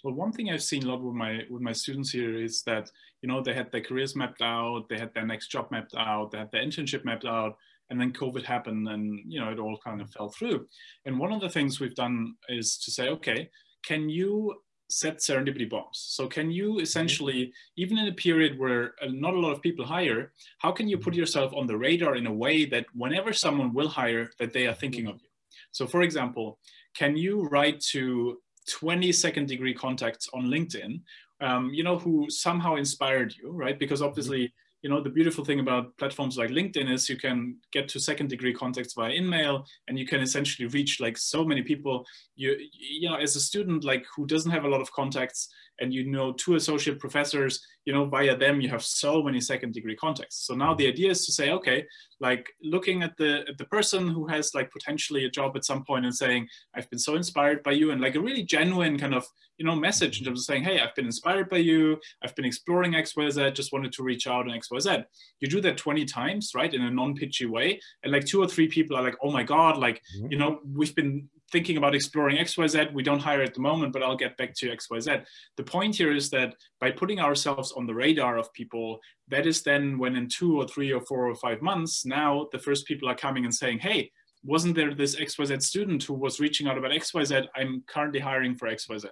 Well, 0.05 0.15
one 0.15 0.33
thing 0.33 0.51
I've 0.51 0.63
seen 0.63 0.85
a 0.85 0.89
lot 0.89 1.03
with 1.03 1.15
my 1.15 1.41
with 1.51 1.63
my 1.63 1.73
students 1.73 2.11
here 2.11 2.41
is 2.41 2.63
that 2.65 2.91
you 3.21 3.29
know 3.29 3.43
they 3.43 3.55
had 3.55 3.73
their 3.73 3.81
careers 3.81 4.15
mapped 4.15 4.43
out, 4.43 4.89
they 4.89 4.99
had 4.99 5.13
their 5.13 5.27
next 5.27 5.49
job 5.49 5.71
mapped 5.71 5.95
out, 5.97 6.31
they 6.31 6.39
had 6.39 6.53
their 6.53 6.65
internship 6.65 7.05
mapped 7.05 7.25
out, 7.25 7.57
and 7.91 8.01
then 8.01 8.13
COVID 8.13 8.45
happened, 8.45 8.89
and 8.89 9.21
you 9.27 9.41
know 9.41 9.51
it 9.51 9.59
all 9.59 9.79
kind 9.85 10.01
of 10.01 10.11
fell 10.11 10.29
through. 10.29 10.67
And 11.05 11.19
one 11.19 11.33
of 11.33 11.41
the 11.41 11.51
things 11.51 11.81
we've 11.81 11.95
done 11.95 12.35
is 12.49 12.79
to 12.79 12.91
say, 12.93 13.09
okay, 13.09 13.51
can 13.85 14.09
you 14.09 14.55
set 14.91 15.19
serendipity 15.19 15.69
bombs? 15.69 16.07
So 16.09 16.27
can 16.29 16.51
you 16.51 16.71
mm-hmm. 16.71 16.81
essentially, 16.81 17.35
mm-hmm. 17.35 17.83
even 17.83 17.99
in 17.99 18.09
a 18.09 18.13
period 18.13 18.59
where 18.59 18.95
not 19.09 19.35
a 19.35 19.41
lot 19.41 19.53
of 19.53 19.63
people 19.63 19.85
hire, 19.85 20.33
how 20.59 20.73
can 20.73 20.89
you 20.89 20.99
put 20.99 21.13
mm-hmm. 21.13 21.21
yourself 21.21 21.53
on 21.55 21.67
the 21.67 21.77
radar 21.77 22.17
in 22.17 22.27
a 22.27 22.33
way 22.33 22.65
that 22.67 22.87
whenever 22.95 23.33
someone 23.33 23.75
will 23.75 23.89
hire, 23.89 24.31
that 24.39 24.53
they 24.53 24.67
are 24.67 24.75
thinking 24.75 25.07
of 25.07 25.21
you? 25.21 25.28
So 25.71 25.87
for 25.87 26.03
example, 26.03 26.59
can 26.95 27.17
you 27.17 27.45
write 27.49 27.81
to 27.93 28.39
20 28.69 29.13
second 29.13 29.49
degree 29.49 29.75
contacts 29.75 30.29
on 30.35 30.47
LinkedIn, 30.47 31.01
um, 31.41 31.71
you 31.73 31.83
know, 31.83 31.99
who 31.99 32.27
somehow 32.29 32.77
inspired 32.77 33.35
you, 33.37 33.51
right? 33.51 33.79
Because 33.79 34.03
obviously, 34.03 34.53
you 34.83 34.91
know, 34.91 35.03
the 35.03 35.11
beautiful 35.11 35.45
thing 35.45 35.61
about 35.61 35.97
platforms 35.97 36.39
like 36.39 36.51
LinkedIn 36.51 36.91
is 36.91 37.09
you 37.09 37.17
can 37.17 37.57
get 37.73 37.89
to 37.89 37.99
second 37.99 38.29
degree 38.29 38.53
contacts 38.53 38.95
via 38.95 39.13
email 39.13 39.65
and 39.89 39.99
you 39.99 40.07
can 40.07 40.21
essentially 40.21 40.69
reach 40.69 41.01
like 41.01 41.17
so 41.17 41.45
many 41.45 41.63
people. 41.63 42.07
You, 42.37 42.57
you 42.73 43.09
know, 43.09 43.17
as 43.17 43.35
a 43.35 43.41
student, 43.41 43.85
like 43.85 44.05
who 44.15 44.27
doesn't 44.27 44.51
have 44.51 44.65
a 44.65 44.69
lot 44.69 44.81
of 44.81 44.93
contacts, 44.93 45.49
and 45.81 45.93
you 45.93 46.05
know 46.05 46.33
two 46.33 46.55
associate 46.57 46.99
professors 46.99 47.61
you 47.85 47.93
know 47.93 48.05
via 48.05 48.37
them 48.37 48.61
you 48.61 48.69
have 48.69 48.83
so 48.83 49.23
many 49.23 49.41
second 49.41 49.73
degree 49.73 49.97
contacts 49.97 50.47
so 50.47 50.55
now 50.55 50.75
the 50.75 50.87
idea 50.87 51.11
is 51.11 51.25
to 51.25 51.33
say 51.33 51.51
okay 51.51 51.85
like 52.21 52.49
looking 52.63 53.03
at 53.03 53.17
the 53.17 53.45
at 53.49 53.57
the 53.59 53.65
person 53.67 54.09
who 54.09 54.27
has 54.27 54.55
like 54.55 54.71
potentially 54.71 55.25
a 55.25 55.31
job 55.31 55.57
at 55.57 55.65
some 55.65 55.85
point 55.85 56.05
and 56.05 56.15
saying 56.15 56.47
i've 56.75 56.89
been 56.91 56.99
so 56.99 57.15
inspired 57.15 57.63
by 57.63 57.73
you 57.73 57.91
and 57.91 58.01
like 58.01 58.15
a 58.15 58.21
really 58.21 58.43
genuine 58.43 58.99
kind 58.99 59.15
of 59.15 59.25
you 59.59 59.65
know 59.65 59.75
message 59.75 60.19
in 60.19 60.25
terms 60.25 60.41
of 60.41 60.45
saying 60.45 60.63
hey 60.63 60.81
i've 60.81 60.95
been 60.95 61.07
inspired 61.07 61.49
by 61.49 61.57
you. 61.57 61.99
I've 62.23 62.35
been 62.35 62.45
exploring 62.45 62.93
xyz 62.93 63.55
just 63.55 63.73
wanted 63.73 63.93
to 63.93 64.03
reach 64.03 64.27
out 64.27 64.49
on 64.49 64.61
xyz 64.61 65.05
you 65.41 65.49
do 65.49 65.61
that 65.63 65.77
20 65.77 66.05
times 66.05 66.53
right 66.55 66.73
in 66.73 66.83
a 66.83 66.91
non-pitchy 66.91 67.47
way. 67.47 67.81
And 68.03 68.13
like 68.13 68.25
two 68.25 68.43
or 68.43 68.49
three 68.49 68.69
people 68.69 68.97
are 68.97 69.03
like 69.03 69.17
oh 69.23 69.31
my 69.31 69.43
god 69.43 69.79
like 69.79 70.03
mm-hmm. 70.17 70.33
you 70.33 70.39
know 70.39 70.61
we've 70.75 70.95
been 70.95 71.29
thinking 71.51 71.77
about 71.77 71.95
exploring 71.95 72.37
xyz 72.37 72.93
we 72.93 73.03
don't 73.03 73.21
hire 73.21 73.43
at 73.43 73.55
the 73.55 73.61
moment 73.61 73.93
but 73.93 74.03
i'll 74.03 74.17
get 74.17 74.37
back 74.37 74.55
to 74.55 74.71
xyz 74.71 75.25
the 75.57 75.63
point 75.63 75.95
here 75.95 76.13
is 76.13 76.31
that 76.31 76.55
by 76.81 76.91
putting 76.91 77.21
ourselves 77.21 77.73
on 77.73 77.87
the 77.87 77.95
radar 77.95 78.39
of 78.39 78.53
people 78.53 78.99
that 79.29 79.47
is 79.47 79.63
then 79.63 79.99
when 79.99 80.17
in 80.17 80.29
two 80.29 80.57
or 80.61 80.67
three 80.67 80.93
or 80.93 81.01
four 81.03 81.29
or 81.29 81.35
five 81.35 81.63
months 81.63 82.05
now 82.05 82.47
the 82.53 82.59
first 82.59 82.87
people 82.87 83.09
are 83.09 83.15
coming 83.15 83.45
and 83.45 83.55
saying 83.55 83.79
hey 83.79 84.11
wasn't 84.49 84.75
there 84.75 84.95
this 84.95 85.15
XYZ 85.15 85.63
student 85.63 86.03
who 86.03 86.15
was 86.15 86.41
reaching 86.41 86.67
out 86.67 86.79
about 86.79 86.91
XYZ? 86.91 87.47
I'm 87.55 87.85
currently 87.87 88.19
hiring 88.19 88.57
for 88.57 88.67
XYZ. 88.67 89.05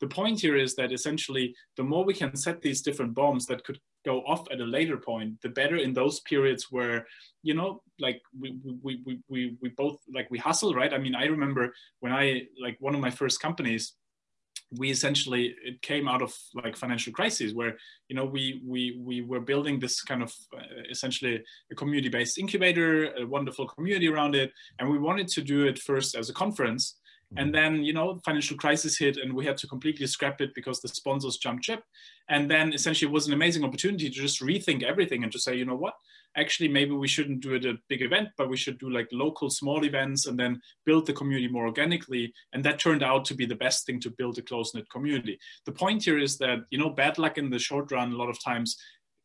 The 0.00 0.06
point 0.06 0.40
here 0.40 0.56
is 0.56 0.76
that 0.76 0.92
essentially, 0.92 1.52
the 1.76 1.82
more 1.82 2.04
we 2.04 2.14
can 2.14 2.36
set 2.36 2.62
these 2.62 2.80
different 2.80 3.12
bombs 3.12 3.44
that 3.46 3.64
could 3.64 3.80
go 4.04 4.20
off 4.20 4.46
at 4.52 4.60
a 4.60 4.64
later 4.64 4.96
point, 4.96 5.40
the 5.42 5.48
better 5.48 5.76
in 5.78 5.94
those 5.94 6.20
periods 6.20 6.68
where, 6.70 7.04
you 7.42 7.54
know, 7.54 7.82
like 7.98 8.22
we, 8.38 8.56
we, 8.82 9.00
we, 9.04 9.18
we, 9.28 9.56
we 9.60 9.68
both, 9.70 9.98
like 10.14 10.30
we 10.30 10.38
hustle, 10.38 10.74
right? 10.74 10.94
I 10.94 10.98
mean, 10.98 11.16
I 11.16 11.24
remember 11.24 11.74
when 11.98 12.12
I, 12.12 12.42
like 12.62 12.76
one 12.78 12.94
of 12.94 13.00
my 13.00 13.10
first 13.10 13.40
companies, 13.40 13.94
we 14.78 14.90
essentially 14.90 15.54
it 15.64 15.80
came 15.82 16.08
out 16.08 16.22
of 16.22 16.34
like 16.54 16.76
financial 16.76 17.12
crises 17.12 17.54
where 17.54 17.76
you 18.08 18.16
know 18.16 18.24
we 18.24 18.62
we 18.66 18.98
we 19.02 19.20
were 19.20 19.40
building 19.40 19.78
this 19.78 20.02
kind 20.02 20.22
of 20.22 20.32
uh, 20.56 20.62
essentially 20.90 21.42
a 21.70 21.74
community 21.74 22.08
based 22.08 22.38
incubator 22.38 23.12
a 23.14 23.26
wonderful 23.26 23.66
community 23.66 24.08
around 24.08 24.34
it 24.34 24.50
and 24.78 24.90
we 24.90 24.98
wanted 24.98 25.28
to 25.28 25.42
do 25.42 25.66
it 25.66 25.78
first 25.78 26.14
as 26.14 26.30
a 26.30 26.34
conference. 26.34 26.96
And 27.36 27.52
mm-hmm. 27.52 27.74
then 27.76 27.84
you 27.84 27.92
know 27.92 28.20
financial 28.24 28.56
crisis 28.56 28.98
hit 28.98 29.16
and 29.16 29.32
we 29.32 29.46
had 29.46 29.56
to 29.58 29.66
completely 29.66 30.06
scrap 30.06 30.40
it 30.40 30.54
because 30.54 30.80
the 30.80 30.88
sponsors 30.88 31.38
jumped 31.38 31.64
ship. 31.64 31.82
And 32.28 32.50
then 32.50 32.72
essentially 32.72 33.10
it 33.10 33.14
was 33.14 33.26
an 33.26 33.32
amazing 33.32 33.64
opportunity 33.64 34.08
to 34.08 34.14
just 34.14 34.40
rethink 34.40 34.82
everything 34.82 35.22
and 35.24 35.32
to 35.32 35.38
say 35.38 35.56
you 35.56 35.64
know 35.64 35.76
what 35.76 35.94
actually 36.36 36.68
maybe 36.68 36.92
we 36.92 37.08
shouldn't 37.08 37.40
do 37.40 37.54
it 37.54 37.64
a 37.64 37.78
big 37.88 38.02
event, 38.02 38.28
but 38.36 38.48
we 38.48 38.56
should 38.56 38.78
do 38.78 38.90
like 38.90 39.08
local 39.12 39.50
small 39.50 39.84
events 39.84 40.26
and 40.26 40.38
then 40.38 40.60
build 40.84 41.06
the 41.06 41.12
community 41.12 41.48
more 41.48 41.66
organically. 41.66 42.32
And 42.52 42.64
that 42.64 42.78
turned 42.78 43.02
out 43.02 43.24
to 43.26 43.34
be 43.34 43.46
the 43.46 43.54
best 43.54 43.86
thing 43.86 44.00
to 44.00 44.10
build 44.10 44.38
a 44.38 44.42
close 44.42 44.74
knit 44.74 44.88
community. 44.90 45.38
The 45.66 45.72
point 45.72 46.04
here 46.04 46.18
is 46.18 46.38
that, 46.38 46.60
you 46.70 46.78
know, 46.78 46.90
bad 46.90 47.18
luck 47.18 47.38
in 47.38 47.50
the 47.50 47.58
short 47.58 47.92
run, 47.92 48.12
a 48.12 48.16
lot 48.16 48.28
of 48.28 48.42
times 48.42 48.76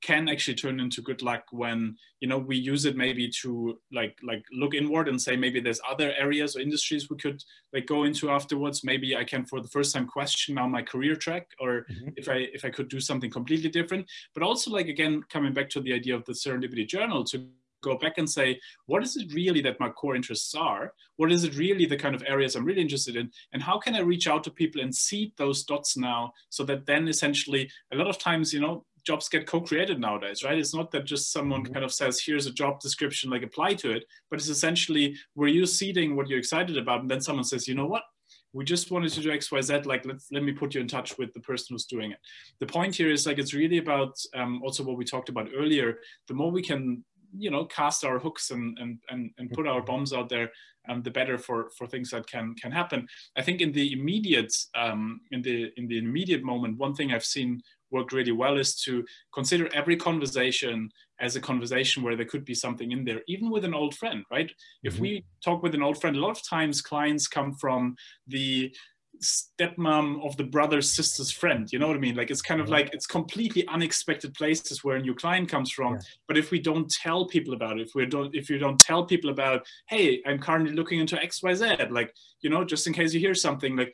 can 0.01 0.29
actually 0.29 0.55
turn 0.55 0.79
into 0.79 1.01
good 1.01 1.21
luck 1.21 1.43
when 1.51 1.97
you 2.19 2.27
know 2.27 2.37
we 2.37 2.57
use 2.57 2.85
it 2.85 2.95
maybe 2.95 3.29
to 3.41 3.79
like 3.91 4.17
like 4.23 4.43
look 4.51 4.73
inward 4.73 5.07
and 5.07 5.21
say 5.21 5.35
maybe 5.35 5.59
there's 5.59 5.81
other 5.89 6.13
areas 6.17 6.55
or 6.55 6.61
industries 6.61 7.09
we 7.09 7.17
could 7.17 7.43
like 7.73 7.85
go 7.85 8.03
into 8.03 8.29
afterwards. 8.29 8.83
Maybe 8.83 9.15
i 9.15 9.23
can 9.23 9.45
for 9.45 9.61
the 9.61 9.67
first 9.67 9.93
time 9.93 10.07
question 10.07 10.55
now 10.55 10.67
my 10.67 10.81
career 10.81 11.15
track 11.15 11.47
or 11.59 11.85
mm-hmm. 11.91 12.09
if 12.15 12.29
i 12.29 12.47
if 12.53 12.63
i 12.65 12.69
could 12.69 12.89
do 12.89 12.99
something 12.99 13.29
completely 13.31 13.69
different. 13.69 14.09
But 14.33 14.43
also 14.43 14.71
like 14.71 14.87
again 14.87 15.23
coming 15.29 15.53
back 15.53 15.69
to 15.71 15.81
the 15.81 15.93
idea 15.93 16.15
of 16.15 16.25
the 16.25 16.33
serendipity 16.33 16.87
journal 16.87 17.23
to 17.25 17.47
go 17.81 17.97
back 17.97 18.17
and 18.17 18.29
say 18.29 18.59
what 18.87 19.03
is 19.03 19.15
it 19.15 19.33
really 19.33 19.61
that 19.61 19.79
my 19.79 19.89
core 19.89 20.15
interests 20.15 20.53
are? 20.55 20.93
What 21.15 21.31
is 21.31 21.43
it 21.43 21.57
really 21.57 21.85
the 21.85 21.97
kind 21.97 22.15
of 22.15 22.23
areas 22.27 22.55
i'm 22.55 22.65
really 22.65 22.81
interested 22.81 23.15
in? 23.15 23.31
And 23.53 23.61
how 23.61 23.79
can 23.79 23.95
i 23.95 23.99
reach 23.99 24.27
out 24.27 24.43
to 24.45 24.51
people 24.51 24.81
and 24.81 24.95
seed 24.95 25.33
those 25.37 25.63
dots 25.63 25.97
now 25.97 26.33
so 26.49 26.63
that 26.65 26.85
then 26.85 27.07
essentially 27.07 27.69
a 27.91 27.95
lot 27.97 28.07
of 28.07 28.17
times 28.17 28.53
you 28.53 28.61
know 28.61 28.85
jobs 29.05 29.29
get 29.29 29.47
co-created 29.47 29.99
nowadays, 29.99 30.43
right? 30.43 30.57
It's 30.57 30.75
not 30.75 30.91
that 30.91 31.05
just 31.05 31.31
someone 31.31 31.63
mm-hmm. 31.63 31.73
kind 31.73 31.85
of 31.85 31.93
says, 31.93 32.21
here's 32.21 32.45
a 32.45 32.51
job 32.51 32.79
description, 32.79 33.29
like 33.29 33.43
apply 33.43 33.75
to 33.75 33.91
it, 33.91 34.05
but 34.29 34.39
it's 34.39 34.49
essentially 34.49 35.15
where 35.33 35.49
you're 35.49 35.65
seeding 35.65 36.15
what 36.15 36.27
you're 36.27 36.39
excited 36.39 36.77
about. 36.77 37.01
And 37.01 37.09
then 37.09 37.21
someone 37.21 37.43
says, 37.43 37.67
you 37.67 37.75
know 37.75 37.85
what? 37.87 38.03
We 38.51 38.65
just 38.65 38.89
wanted 38.89 39.11
to 39.13 39.21
do 39.21 39.31
X, 39.31 39.51
Y, 39.51 39.61
Z. 39.61 39.81
Like, 39.81 40.05
let's 40.05 40.27
let 40.31 40.43
me 40.43 40.53
put 40.53 40.73
you 40.73 40.81
in 40.81 40.87
touch 40.87 41.17
with 41.19 41.31
the 41.33 41.39
person 41.39 41.67
who's 41.69 41.85
doing 41.85 42.11
it. 42.11 42.19
The 42.59 42.65
point 42.65 42.95
here 42.95 43.11
is 43.11 43.27
like 43.27 43.37
it's 43.37 43.53
really 43.53 43.77
about 43.77 44.17
um, 44.33 44.61
also 44.63 44.83
what 44.83 44.97
we 44.97 45.05
talked 45.05 45.29
about 45.29 45.49
earlier. 45.55 45.99
The 46.27 46.33
more 46.33 46.49
we 46.51 46.63
can, 46.63 47.03
you 47.37 47.51
know, 47.51 47.65
cast 47.65 48.03
our 48.03 48.17
hooks 48.17 48.49
and 48.49 48.75
and 48.79 48.97
and, 49.09 49.29
and 49.37 49.51
put 49.51 49.67
our 49.67 49.83
bombs 49.83 50.13
out 50.13 50.29
there, 50.29 50.49
um, 50.89 51.03
the 51.03 51.11
better 51.11 51.37
for 51.37 51.69
for 51.77 51.85
things 51.85 52.09
that 52.09 52.25
can 52.25 52.55
can 52.55 52.71
happen. 52.71 53.07
I 53.37 53.43
think 53.43 53.61
in 53.61 53.71
the 53.71 53.93
immediate 53.93 54.53
um, 54.73 55.21
in 55.29 55.43
the 55.43 55.71
in 55.77 55.87
the 55.87 55.99
immediate 55.99 56.43
moment, 56.43 56.79
one 56.79 56.95
thing 56.95 57.13
I've 57.13 57.25
seen 57.25 57.61
work 57.91 58.11
really 58.11 58.31
well 58.31 58.57
is 58.57 58.75
to 58.83 59.05
consider 59.33 59.69
every 59.73 59.95
conversation 59.95 60.89
as 61.19 61.35
a 61.35 61.41
conversation 61.41 62.03
where 62.03 62.15
there 62.15 62.25
could 62.25 62.45
be 62.45 62.53
something 62.53 62.91
in 62.91 63.03
there, 63.03 63.21
even 63.27 63.49
with 63.49 63.65
an 63.65 63.73
old 63.73 63.95
friend, 63.95 64.23
right? 64.31 64.47
Mm-hmm. 64.47 64.87
If 64.87 64.99
we 64.99 65.25
talk 65.43 65.63
with 65.63 65.75
an 65.75 65.83
old 65.83 65.99
friend, 65.99 66.15
a 66.15 66.19
lot 66.19 66.37
of 66.37 66.47
times 66.47 66.81
clients 66.81 67.27
come 67.27 67.53
from 67.53 67.95
the 68.27 68.73
stepmom 69.21 70.25
of 70.25 70.37
the 70.37 70.43
brother's 70.43 70.93
sister's 70.93 71.29
friend 71.29 71.67
you 71.73 71.79
know 71.79 71.87
what 71.87 71.95
i 71.97 71.99
mean 71.99 72.15
like 72.15 72.31
it's 72.31 72.41
kind 72.41 72.61
of 72.61 72.67
mm-hmm. 72.67 72.75
like 72.75 72.93
it's 72.93 73.05
completely 73.05 73.67
unexpected 73.67 74.33
places 74.33 74.81
where 74.81 74.95
a 74.95 75.01
new 75.01 75.13
client 75.13 75.49
comes 75.49 75.71
from 75.71 75.93
yeah. 75.93 75.99
but 76.27 76.37
if 76.37 76.51
we 76.51 76.59
don't 76.59 76.89
tell 76.89 77.25
people 77.25 77.53
about 77.53 77.77
it 77.77 77.87
if 77.87 77.91
we 77.95 78.05
don't 78.05 78.33
if 78.33 78.49
you 78.49 78.57
don't 78.57 78.79
tell 78.79 79.03
people 79.03 79.29
about 79.29 79.65
hey 79.89 80.21
i'm 80.25 80.39
currently 80.39 80.73
looking 80.73 80.99
into 80.99 81.17
xyz 81.17 81.91
like 81.91 82.13
you 82.41 82.49
know 82.49 82.63
just 82.63 82.87
in 82.87 82.93
case 82.93 83.13
you 83.13 83.19
hear 83.19 83.35
something 83.35 83.75
like 83.75 83.93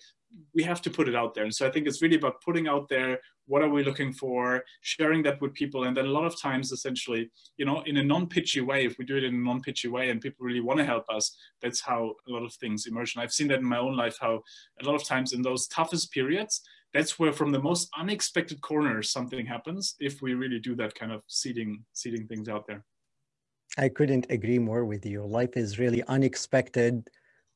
we 0.53 0.63
have 0.63 0.81
to 0.81 0.89
put 0.89 1.07
it 1.07 1.15
out 1.15 1.33
there. 1.33 1.43
And 1.43 1.53
so 1.53 1.67
I 1.67 1.71
think 1.71 1.87
it's 1.87 2.01
really 2.01 2.15
about 2.15 2.41
putting 2.41 2.67
out 2.67 2.87
there 2.89 3.19
what 3.47 3.61
are 3.61 3.69
we 3.69 3.83
looking 3.83 4.11
for, 4.11 4.63
sharing 4.81 5.23
that 5.23 5.39
with 5.41 5.53
people. 5.53 5.83
And 5.83 5.95
then 5.95 6.05
a 6.05 6.09
lot 6.09 6.25
of 6.25 6.39
times, 6.39 6.71
essentially, 6.71 7.29
you 7.57 7.65
know, 7.65 7.81
in 7.85 7.97
a 7.97 8.03
non-pitchy 8.03 8.61
way, 8.61 8.85
if 8.85 8.97
we 8.97 9.05
do 9.05 9.17
it 9.17 9.23
in 9.23 9.35
a 9.35 9.37
non-pitchy 9.37 9.87
way 9.87 10.09
and 10.09 10.21
people 10.21 10.45
really 10.45 10.61
want 10.61 10.79
to 10.79 10.85
help 10.85 11.05
us, 11.09 11.35
that's 11.61 11.81
how 11.81 12.13
a 12.27 12.31
lot 12.31 12.43
of 12.43 12.53
things 12.53 12.87
emerge. 12.87 13.15
And 13.15 13.23
I've 13.23 13.33
seen 13.33 13.47
that 13.49 13.59
in 13.59 13.65
my 13.65 13.77
own 13.77 13.95
life, 13.95 14.17
how 14.19 14.41
a 14.81 14.85
lot 14.85 14.95
of 14.95 15.03
times 15.03 15.33
in 15.33 15.41
those 15.41 15.67
toughest 15.67 16.11
periods, 16.11 16.61
that's 16.93 17.19
where 17.19 17.33
from 17.33 17.51
the 17.51 17.61
most 17.61 17.89
unexpected 17.97 18.61
corners 18.61 19.11
something 19.11 19.45
happens 19.45 19.95
if 19.99 20.21
we 20.21 20.33
really 20.33 20.59
do 20.59 20.75
that 20.75 20.95
kind 20.95 21.11
of 21.11 21.21
seeding 21.27 21.83
seeding 21.93 22.25
things 22.25 22.47
out 22.47 22.65
there. 22.67 22.85
I 23.77 23.89
couldn't 23.89 24.27
agree 24.29 24.59
more 24.59 24.85
with 24.85 25.05
you. 25.05 25.25
Life 25.25 25.57
is 25.57 25.77
really 25.77 26.01
unexpected 26.03 27.09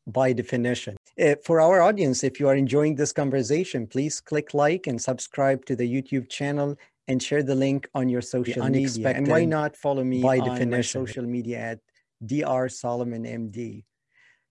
by 0.05 0.33
definition. 0.33 0.97
Uh, 1.19 1.35
for 1.43 1.59
our 1.59 1.81
audience, 1.81 2.23
if 2.23 2.39
you 2.39 2.47
are 2.47 2.55
enjoying 2.55 2.95
this 2.95 3.11
conversation, 3.11 3.85
please 3.85 4.21
click 4.21 4.53
like 4.53 4.87
and 4.87 5.01
subscribe 5.01 5.65
to 5.65 5.75
the 5.75 5.87
YouTube 5.87 6.29
channel 6.29 6.77
and 7.07 7.21
share 7.21 7.43
the 7.43 7.55
link 7.55 7.89
on 7.93 8.07
your 8.07 8.21
social 8.21 8.67
media. 8.69 9.09
And 9.09 9.27
why 9.27 9.43
not 9.45 9.75
follow 9.75 10.03
me 10.03 10.21
by 10.21 10.39
definition 10.39 11.05
social 11.05 11.25
media 11.25 11.57
at 11.57 11.79
Dr. 12.25 12.69
Solomon 12.69 13.23
MD. 13.23 13.83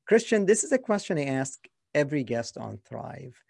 Christian, 0.06 0.46
this 0.46 0.64
is 0.64 0.72
a 0.72 0.78
question 0.78 1.18
I 1.18 1.26
ask 1.26 1.58
every 1.94 2.24
guest 2.24 2.58
on 2.58 2.78
Thrive. 2.88 3.40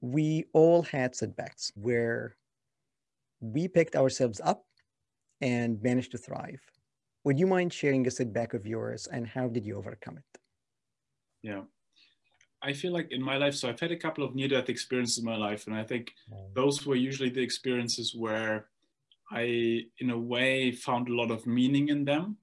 We 0.00 0.44
all 0.52 0.82
had 0.82 1.16
setbacks 1.16 1.72
where 1.74 2.36
we 3.40 3.66
picked 3.66 3.96
ourselves 3.96 4.40
up 4.44 4.64
and 5.40 5.82
managed 5.82 6.12
to 6.12 6.18
thrive. 6.18 6.60
Would 7.24 7.38
you 7.38 7.46
mind 7.46 7.72
sharing 7.72 8.06
a 8.06 8.10
setback 8.10 8.54
of 8.54 8.66
yours 8.66 9.06
and 9.06 9.26
how 9.26 9.48
did 9.48 9.66
you 9.66 9.76
overcome 9.76 10.18
it? 10.18 10.40
yeah 11.46 11.62
i 12.62 12.72
feel 12.72 12.92
like 12.92 13.08
in 13.10 13.22
my 13.22 13.36
life 13.36 13.54
so 13.54 13.68
i've 13.68 13.80
had 13.80 13.92
a 13.92 13.96
couple 13.96 14.24
of 14.24 14.34
near 14.34 14.48
death 14.48 14.68
experiences 14.68 15.18
in 15.18 15.24
my 15.24 15.36
life 15.36 15.66
and 15.66 15.76
i 15.76 15.82
think 15.82 16.12
those 16.54 16.86
were 16.86 16.96
usually 16.96 17.30
the 17.30 17.42
experiences 17.42 18.14
where 18.16 18.66
i 19.30 19.82
in 19.98 20.10
a 20.10 20.18
way 20.18 20.72
found 20.72 21.08
a 21.08 21.14
lot 21.14 21.30
of 21.30 21.46
meaning 21.46 21.88
in 21.88 22.04
them 22.04 22.36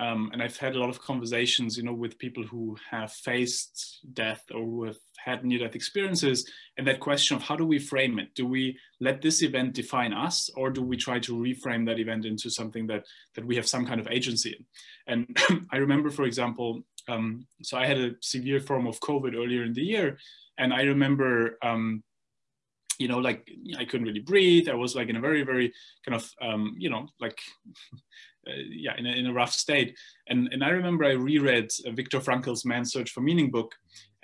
um, 0.00 0.30
and 0.32 0.42
I've 0.42 0.56
had 0.56 0.76
a 0.76 0.78
lot 0.78 0.90
of 0.90 1.00
conversations, 1.00 1.76
you 1.76 1.82
know, 1.82 1.92
with 1.92 2.18
people 2.18 2.44
who 2.44 2.76
have 2.88 3.12
faced 3.12 3.98
death 4.12 4.44
or 4.54 4.62
who 4.62 4.84
have 4.84 4.98
had 5.16 5.44
near-death 5.44 5.74
experiences, 5.74 6.48
and 6.76 6.86
that 6.86 7.00
question 7.00 7.36
of 7.36 7.42
how 7.42 7.56
do 7.56 7.66
we 7.66 7.80
frame 7.80 8.18
it? 8.20 8.34
Do 8.36 8.46
we 8.46 8.78
let 9.00 9.22
this 9.22 9.42
event 9.42 9.74
define 9.74 10.12
us, 10.12 10.50
or 10.54 10.70
do 10.70 10.82
we 10.82 10.96
try 10.96 11.18
to 11.20 11.34
reframe 11.34 11.84
that 11.86 11.98
event 11.98 12.26
into 12.26 12.48
something 12.48 12.86
that 12.86 13.06
that 13.34 13.44
we 13.44 13.56
have 13.56 13.66
some 13.66 13.84
kind 13.84 14.00
of 14.00 14.06
agency 14.08 14.56
in? 14.56 14.64
And 15.12 15.66
I 15.72 15.78
remember, 15.78 16.10
for 16.10 16.24
example, 16.24 16.84
um, 17.08 17.46
so 17.62 17.76
I 17.78 17.86
had 17.86 17.98
a 17.98 18.14
severe 18.20 18.60
form 18.60 18.86
of 18.86 19.00
COVID 19.00 19.34
earlier 19.34 19.64
in 19.64 19.72
the 19.72 19.84
year, 19.84 20.18
and 20.58 20.72
I 20.72 20.82
remember. 20.82 21.58
Um, 21.62 22.02
you 22.98 23.06
know, 23.06 23.18
like 23.18 23.48
I 23.78 23.84
couldn't 23.84 24.08
really 24.08 24.20
breathe. 24.20 24.68
I 24.68 24.74
was 24.74 24.96
like 24.96 25.08
in 25.08 25.14
a 25.14 25.20
very, 25.20 25.44
very 25.44 25.72
kind 26.04 26.16
of, 26.16 26.28
um, 26.42 26.74
you 26.78 26.90
know, 26.90 27.06
like 27.20 27.38
uh, 28.48 28.52
yeah, 28.70 28.96
in 28.96 29.06
a, 29.06 29.12
in 29.12 29.26
a 29.26 29.32
rough 29.32 29.52
state. 29.52 29.96
And, 30.28 30.48
and 30.52 30.64
I 30.64 30.70
remember 30.70 31.04
I 31.04 31.12
reread 31.12 31.70
uh, 31.86 31.92
Viktor 31.92 32.20
Frankl's 32.20 32.64
Man's 32.64 32.92
Search 32.92 33.10
for 33.10 33.20
Meaning 33.20 33.50
book. 33.50 33.72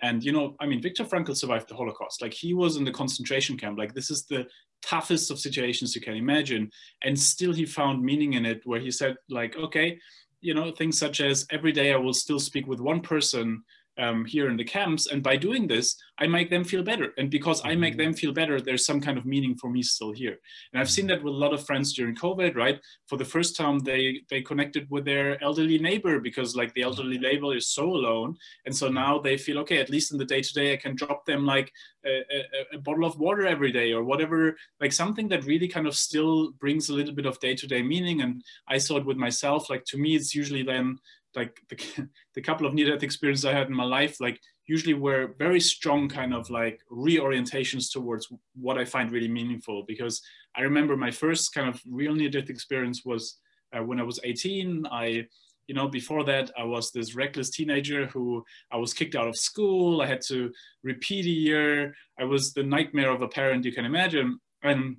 And, 0.02 0.24
you 0.24 0.32
know, 0.32 0.56
I 0.60 0.66
mean, 0.66 0.82
Viktor 0.82 1.04
Frankl 1.04 1.36
survived 1.36 1.68
the 1.68 1.76
Holocaust. 1.76 2.20
Like 2.20 2.34
he 2.34 2.52
was 2.52 2.76
in 2.76 2.84
the 2.84 2.90
concentration 2.90 3.56
camp. 3.56 3.78
Like 3.78 3.94
this 3.94 4.10
is 4.10 4.24
the 4.26 4.46
toughest 4.82 5.30
of 5.30 5.38
situations 5.38 5.94
you 5.94 6.00
can 6.02 6.14
imagine. 6.14 6.70
And 7.04 7.18
still 7.18 7.52
he 7.52 7.64
found 7.64 8.02
meaning 8.02 8.34
in 8.34 8.44
it 8.44 8.60
where 8.64 8.80
he 8.80 8.90
said 8.90 9.16
like, 9.30 9.56
okay, 9.56 9.98
you 10.44 10.52
know, 10.52 10.70
things 10.70 10.98
such 10.98 11.22
as 11.22 11.46
every 11.50 11.72
day 11.72 11.94
I 11.94 11.96
will 11.96 12.12
still 12.12 12.38
speak 12.38 12.66
with 12.66 12.78
one 12.78 13.00
person 13.00 13.62
um, 13.98 14.24
here 14.24 14.48
in 14.48 14.56
the 14.56 14.64
camps. 14.64 15.06
And 15.06 15.22
by 15.22 15.36
doing 15.36 15.66
this, 15.66 15.96
I 16.18 16.26
make 16.26 16.50
them 16.50 16.64
feel 16.64 16.82
better. 16.82 17.12
And 17.18 17.30
because 17.30 17.60
I 17.64 17.74
make 17.74 17.94
mm-hmm. 17.94 18.02
them 18.02 18.14
feel 18.14 18.32
better, 18.32 18.60
there's 18.60 18.86
some 18.86 19.00
kind 19.00 19.18
of 19.18 19.26
meaning 19.26 19.56
for 19.56 19.70
me 19.70 19.82
still 19.82 20.12
here. 20.12 20.38
And 20.72 20.80
I've 20.80 20.90
seen 20.90 21.06
mm-hmm. 21.06 21.16
that 21.16 21.24
with 21.24 21.34
a 21.34 21.36
lot 21.36 21.52
of 21.52 21.64
friends 21.64 21.92
during 21.92 22.14
COVID, 22.14 22.56
right? 22.56 22.80
For 23.08 23.16
the 23.16 23.24
first 23.24 23.56
time, 23.56 23.80
they 23.80 24.20
they 24.30 24.42
connected 24.42 24.88
with 24.90 25.04
their 25.04 25.42
elderly 25.42 25.78
neighbor 25.78 26.20
because 26.20 26.56
like 26.56 26.72
the 26.74 26.82
elderly 26.82 27.16
mm-hmm. 27.16 27.22
neighbor 27.22 27.56
is 27.56 27.68
so 27.68 27.84
alone. 27.84 28.36
And 28.66 28.76
so 28.76 28.88
now 28.88 29.18
they 29.18 29.36
feel, 29.36 29.58
okay, 29.60 29.78
at 29.78 29.90
least 29.90 30.12
in 30.12 30.18
the 30.18 30.24
day 30.24 30.40
to 30.40 30.52
day, 30.52 30.72
I 30.72 30.76
can 30.76 30.94
drop 30.94 31.24
them 31.26 31.44
like 31.44 31.72
a, 32.04 32.18
a, 32.18 32.76
a, 32.76 32.78
bottle 32.78 33.04
of 33.04 33.18
water 33.18 33.46
every 33.46 33.72
day 33.72 33.92
or 33.92 34.04
whatever, 34.04 34.56
like 34.80 34.92
something 34.92 35.28
that 35.28 35.44
really 35.44 35.68
kind 35.68 35.86
of 35.86 35.96
still 35.96 36.52
brings 36.60 36.88
a 36.88 36.94
little 36.94 37.14
bit 37.14 37.26
of 37.26 37.40
day 37.40 37.54
to 37.54 37.66
day 37.66 37.82
meaning. 37.82 38.20
And 38.20 38.42
I 38.68 38.78
saw 38.78 38.98
it 38.98 39.06
with 39.06 39.16
myself, 39.16 39.70
like 39.70 39.84
to 39.86 39.98
me, 39.98 40.14
it's 40.14 40.34
usually 40.34 40.62
then 40.62 40.98
like 41.36 41.60
the, 41.68 42.08
the 42.34 42.42
couple 42.42 42.66
of 42.66 42.74
near 42.74 42.90
death 42.90 43.02
experiences 43.02 43.44
I 43.44 43.52
had 43.52 43.68
in 43.68 43.74
my 43.74 43.84
life, 43.84 44.20
like 44.20 44.40
usually 44.66 44.94
were 44.94 45.34
very 45.38 45.60
strong 45.60 46.08
kind 46.08 46.34
of 46.34 46.48
like 46.50 46.80
reorientations 46.90 47.92
towards 47.92 48.28
what 48.54 48.78
I 48.78 48.84
find 48.84 49.12
really 49.12 49.28
meaningful. 49.28 49.84
Because 49.86 50.22
I 50.56 50.62
remember 50.62 50.96
my 50.96 51.10
first 51.10 51.52
kind 51.54 51.68
of 51.68 51.80
real 51.90 52.14
near 52.14 52.30
death 52.30 52.50
experience 52.50 53.04
was 53.04 53.38
uh, 53.76 53.82
when 53.82 54.00
I 54.00 54.04
was 54.04 54.20
18. 54.24 54.86
I, 54.90 55.26
you 55.66 55.74
know, 55.74 55.88
before 55.88 56.24
that, 56.24 56.50
I 56.58 56.64
was 56.64 56.90
this 56.90 57.14
reckless 57.14 57.50
teenager 57.50 58.06
who 58.06 58.44
I 58.70 58.76
was 58.76 58.94
kicked 58.94 59.14
out 59.14 59.28
of 59.28 59.36
school. 59.36 60.00
I 60.00 60.06
had 60.06 60.20
to 60.28 60.52
repeat 60.82 61.26
a 61.26 61.30
year. 61.30 61.94
I 62.18 62.24
was 62.24 62.52
the 62.52 62.62
nightmare 62.62 63.10
of 63.10 63.22
a 63.22 63.28
parent 63.28 63.64
you 63.64 63.72
can 63.72 63.84
imagine. 63.84 64.38
And 64.62 64.96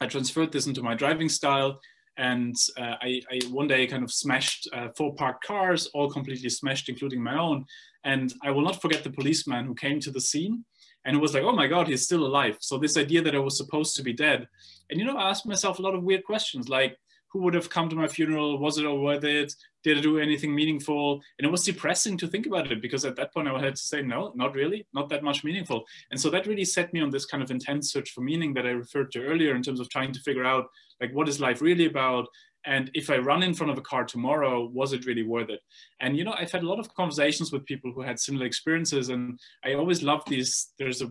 I 0.00 0.06
transferred 0.06 0.52
this 0.52 0.66
into 0.66 0.82
my 0.82 0.94
driving 0.94 1.28
style 1.28 1.78
and 2.20 2.54
uh, 2.76 2.96
I, 3.00 3.22
I, 3.32 3.40
one 3.50 3.66
day 3.66 3.86
kind 3.86 4.04
of 4.04 4.12
smashed 4.12 4.68
uh, 4.72 4.88
four 4.96 5.14
parked 5.14 5.42
cars, 5.44 5.86
all 5.94 6.10
completely 6.10 6.50
smashed, 6.50 6.88
including 6.88 7.22
my 7.22 7.38
own. 7.38 7.64
And 8.04 8.32
I 8.42 8.50
will 8.50 8.62
not 8.62 8.80
forget 8.80 9.02
the 9.02 9.10
policeman 9.10 9.64
who 9.64 9.74
came 9.74 10.00
to 10.00 10.10
the 10.10 10.20
scene 10.20 10.64
and 11.04 11.16
it 11.16 11.20
was 11.20 11.34
like, 11.34 11.44
oh 11.44 11.52
my 11.52 11.66
God, 11.66 11.88
he's 11.88 12.04
still 12.04 12.26
alive. 12.26 12.58
So 12.60 12.78
this 12.78 12.96
idea 12.96 13.22
that 13.22 13.34
I 13.34 13.38
was 13.38 13.56
supposed 13.56 13.96
to 13.96 14.02
be 14.02 14.12
dead. 14.12 14.46
And, 14.90 14.98
you 14.98 15.06
know, 15.06 15.16
I 15.16 15.30
asked 15.30 15.46
myself 15.46 15.78
a 15.78 15.82
lot 15.82 15.94
of 15.94 16.02
weird 16.02 16.24
questions 16.24 16.68
like, 16.68 16.96
who 17.28 17.40
would 17.42 17.54
have 17.54 17.70
come 17.70 17.88
to 17.88 17.96
my 17.96 18.08
funeral? 18.08 18.58
Was 18.58 18.76
it 18.76 18.84
all 18.84 19.00
worth 19.00 19.22
it? 19.22 19.54
Did 19.84 19.98
I 19.98 20.00
do 20.00 20.18
anything 20.18 20.52
meaningful? 20.52 21.20
And 21.38 21.46
it 21.46 21.50
was 21.50 21.64
depressing 21.64 22.18
to 22.18 22.26
think 22.26 22.46
about 22.46 22.70
it 22.72 22.82
because 22.82 23.04
at 23.04 23.14
that 23.16 23.32
point 23.32 23.46
I 23.46 23.58
had 23.60 23.76
to 23.76 23.82
say, 23.82 24.02
no, 24.02 24.32
not 24.34 24.54
really, 24.54 24.86
not 24.92 25.08
that 25.10 25.22
much 25.22 25.44
meaningful. 25.44 25.84
And 26.10 26.20
so 26.20 26.28
that 26.30 26.48
really 26.48 26.64
set 26.64 26.92
me 26.92 27.00
on 27.00 27.10
this 27.10 27.26
kind 27.26 27.42
of 27.42 27.52
intense 27.52 27.92
search 27.92 28.10
for 28.10 28.20
meaning 28.20 28.52
that 28.54 28.66
I 28.66 28.70
referred 28.70 29.12
to 29.12 29.24
earlier 29.24 29.54
in 29.54 29.62
terms 29.62 29.78
of 29.78 29.88
trying 29.88 30.12
to 30.12 30.20
figure 30.20 30.44
out 30.44 30.66
like, 31.00 31.12
what 31.12 31.28
is 31.28 31.40
life 31.40 31.62
really 31.62 31.86
about? 31.86 32.26
And 32.66 32.90
if 32.94 33.08
I 33.08 33.16
run 33.16 33.42
in 33.42 33.54
front 33.54 33.72
of 33.72 33.78
a 33.78 33.82
car 33.82 34.04
tomorrow, 34.04 34.66
was 34.66 34.92
it 34.92 35.06
really 35.06 35.22
worth 35.22 35.48
it? 35.48 35.60
And, 36.00 36.16
you 36.16 36.24
know, 36.24 36.34
I've 36.38 36.52
had 36.52 36.62
a 36.62 36.68
lot 36.68 36.78
of 36.78 36.94
conversations 36.94 37.52
with 37.52 37.64
people 37.64 37.90
who 37.92 38.02
had 38.02 38.18
similar 38.18 38.44
experiences. 38.44 39.08
And 39.08 39.40
I 39.64 39.74
always 39.74 40.02
love 40.02 40.22
these, 40.26 40.72
there's 40.78 41.00
a, 41.00 41.10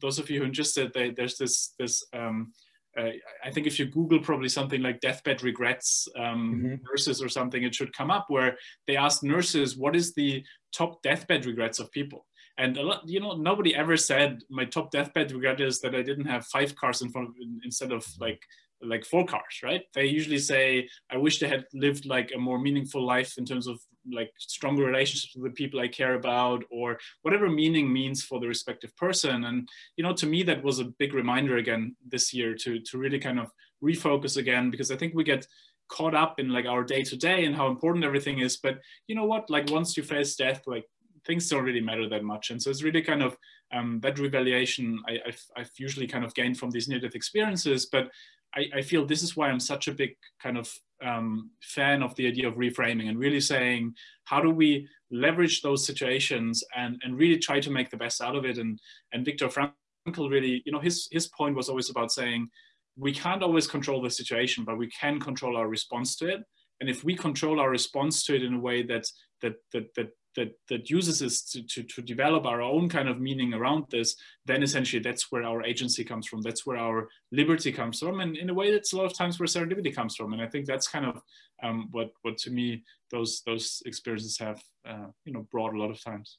those 0.00 0.18
of 0.18 0.30
you 0.30 0.38
who 0.38 0.44
are 0.44 0.48
interested, 0.48 0.92
they, 0.94 1.10
there's 1.10 1.36
this, 1.36 1.74
this, 1.78 2.04
um, 2.14 2.52
uh, 2.98 3.10
I 3.44 3.50
think 3.50 3.66
if 3.66 3.78
you 3.78 3.84
Google 3.84 4.18
probably 4.18 4.48
something 4.48 4.82
like 4.82 5.00
deathbed 5.00 5.42
regrets 5.42 6.08
um, 6.16 6.54
mm-hmm. 6.54 6.74
nurses 6.90 7.22
or 7.22 7.28
something, 7.28 7.62
it 7.62 7.74
should 7.74 7.92
come 7.92 8.10
up 8.10 8.26
where 8.28 8.56
they 8.86 8.96
ask 8.96 9.22
nurses, 9.22 9.76
what 9.76 9.94
is 9.94 10.14
the 10.14 10.42
top 10.72 11.02
deathbed 11.02 11.44
regrets 11.46 11.78
of 11.78 11.92
people? 11.92 12.26
And 12.56 12.76
a 12.76 12.82
lot, 12.82 13.02
you 13.06 13.20
know, 13.20 13.34
nobody 13.36 13.74
ever 13.74 13.96
said 13.96 14.40
my 14.50 14.64
top 14.64 14.90
deathbed 14.90 15.30
regret 15.30 15.60
is 15.60 15.80
that 15.80 15.94
I 15.94 16.02
didn't 16.02 16.24
have 16.24 16.46
five 16.46 16.74
cars 16.74 17.02
in 17.02 17.10
front 17.10 17.28
of 17.28 17.34
instead 17.62 17.92
of 17.92 18.04
like 18.18 18.42
like 18.82 19.04
four 19.04 19.24
cars, 19.24 19.60
right? 19.62 19.82
They 19.94 20.06
usually 20.06 20.38
say, 20.38 20.88
I 21.10 21.16
wish 21.16 21.38
they 21.38 21.48
had 21.48 21.64
lived 21.74 22.06
like 22.06 22.30
a 22.34 22.38
more 22.38 22.58
meaningful 22.58 23.04
life 23.04 23.34
in 23.38 23.44
terms 23.44 23.66
of 23.66 23.80
like 24.10 24.30
stronger 24.38 24.84
relationships 24.84 25.34
with 25.36 25.50
the 25.50 25.56
people 25.56 25.80
I 25.80 25.88
care 25.88 26.14
about 26.14 26.64
or 26.70 26.98
whatever 27.22 27.48
meaning 27.48 27.92
means 27.92 28.24
for 28.24 28.40
the 28.40 28.48
respective 28.48 28.96
person. 28.96 29.44
And, 29.44 29.68
you 29.96 30.04
know, 30.04 30.14
to 30.14 30.26
me, 30.26 30.42
that 30.44 30.62
was 30.62 30.78
a 30.78 30.84
big 30.84 31.12
reminder 31.12 31.56
again 31.56 31.96
this 32.06 32.32
year 32.32 32.54
to, 32.54 32.80
to 32.80 32.98
really 32.98 33.18
kind 33.18 33.38
of 33.38 33.50
refocus 33.82 34.36
again, 34.36 34.70
because 34.70 34.90
I 34.90 34.96
think 34.96 35.14
we 35.14 35.24
get 35.24 35.46
caught 35.88 36.14
up 36.14 36.38
in 36.38 36.50
like 36.50 36.66
our 36.66 36.84
day 36.84 37.02
to 37.02 37.16
day 37.16 37.44
and 37.44 37.56
how 37.56 37.68
important 37.68 38.04
everything 38.04 38.38
is. 38.38 38.56
But 38.58 38.78
you 39.06 39.14
know 39.14 39.24
what, 39.24 39.50
like 39.50 39.70
once 39.70 39.96
you 39.96 40.02
face 40.02 40.36
death, 40.36 40.62
like 40.66 40.84
things 41.26 41.48
don't 41.48 41.64
really 41.64 41.80
matter 41.80 42.08
that 42.08 42.24
much. 42.24 42.50
And 42.50 42.62
so 42.62 42.70
it's 42.70 42.82
really 42.82 43.02
kind 43.02 43.22
of 43.22 43.36
um, 43.72 44.00
that 44.00 44.18
revaluation 44.18 45.00
I, 45.06 45.18
have 45.26 45.40
I've 45.56 45.70
usually 45.78 46.06
kind 46.06 46.24
of 46.24 46.34
gained 46.34 46.58
from 46.58 46.70
these 46.70 46.88
near 46.88 47.00
death 47.00 47.14
experiences. 47.14 47.86
But 47.86 48.10
I, 48.54 48.78
I, 48.78 48.82
feel 48.82 49.04
this 49.04 49.22
is 49.22 49.36
why 49.36 49.48
I'm 49.48 49.60
such 49.60 49.88
a 49.88 49.92
big 49.92 50.16
kind 50.42 50.56
of 50.56 50.72
um, 51.04 51.50
fan 51.62 52.02
of 52.02 52.14
the 52.16 52.26
idea 52.26 52.48
of 52.48 52.54
reframing 52.54 53.08
and 53.08 53.18
really 53.18 53.40
saying, 53.40 53.94
how 54.24 54.40
do 54.40 54.50
we 54.50 54.88
leverage 55.10 55.62
those 55.62 55.86
situations 55.86 56.64
and, 56.76 57.00
and 57.02 57.18
really 57.18 57.38
try 57.38 57.60
to 57.60 57.70
make 57.70 57.90
the 57.90 57.96
best 57.96 58.20
out 58.20 58.36
of 58.36 58.44
it? 58.44 58.58
And, 58.58 58.78
and 59.12 59.24
Viktor 59.24 59.48
Frankl 59.48 60.30
really, 60.30 60.62
you 60.64 60.72
know, 60.72 60.80
his, 60.80 61.08
his 61.10 61.28
point 61.28 61.56
was 61.56 61.68
always 61.68 61.90
about 61.90 62.10
saying, 62.10 62.48
we 62.96 63.12
can't 63.12 63.42
always 63.42 63.66
control 63.66 64.02
the 64.02 64.10
situation, 64.10 64.64
but 64.64 64.78
we 64.78 64.88
can 64.88 65.20
control 65.20 65.56
our 65.56 65.68
response 65.68 66.16
to 66.16 66.28
it. 66.28 66.40
And 66.80 66.90
if 66.90 67.04
we 67.04 67.14
control 67.14 67.60
our 67.60 67.70
response 67.70 68.24
to 68.24 68.34
it 68.34 68.42
in 68.42 68.54
a 68.54 68.60
way 68.60 68.82
that, 68.84 69.04
that, 69.42 69.54
that, 69.72 69.94
that 69.96 70.08
that 70.36 70.52
that 70.68 70.90
uses 70.90 71.22
us 71.22 71.42
to, 71.42 71.62
to, 71.62 71.82
to 71.82 72.02
develop 72.02 72.46
our 72.46 72.60
own 72.60 72.88
kind 72.88 73.08
of 73.08 73.20
meaning 73.20 73.54
around 73.54 73.84
this, 73.90 74.16
then 74.46 74.62
essentially 74.62 75.02
that's 75.02 75.30
where 75.32 75.42
our 75.42 75.64
agency 75.64 76.04
comes 76.04 76.26
from. 76.26 76.42
That's 76.42 76.66
where 76.66 76.76
our 76.76 77.08
liberty 77.32 77.72
comes 77.72 77.98
from. 77.98 78.20
And 78.20 78.36
in 78.36 78.50
a 78.50 78.54
way, 78.54 78.70
that's 78.70 78.92
a 78.92 78.96
lot 78.96 79.06
of 79.06 79.16
times 79.16 79.38
where 79.38 79.46
serendipity 79.46 79.94
comes 79.94 80.16
from. 80.16 80.32
And 80.32 80.42
I 80.42 80.46
think 80.46 80.66
that's 80.66 80.88
kind 80.88 81.06
of 81.06 81.20
um, 81.62 81.88
what 81.90 82.10
what 82.22 82.38
to 82.38 82.50
me 82.50 82.84
those 83.10 83.42
those 83.46 83.82
experiences 83.86 84.38
have 84.38 84.62
uh, 84.88 85.08
you 85.24 85.32
know 85.32 85.46
brought 85.50 85.74
a 85.74 85.78
lot 85.78 85.90
of 85.90 86.02
times. 86.02 86.38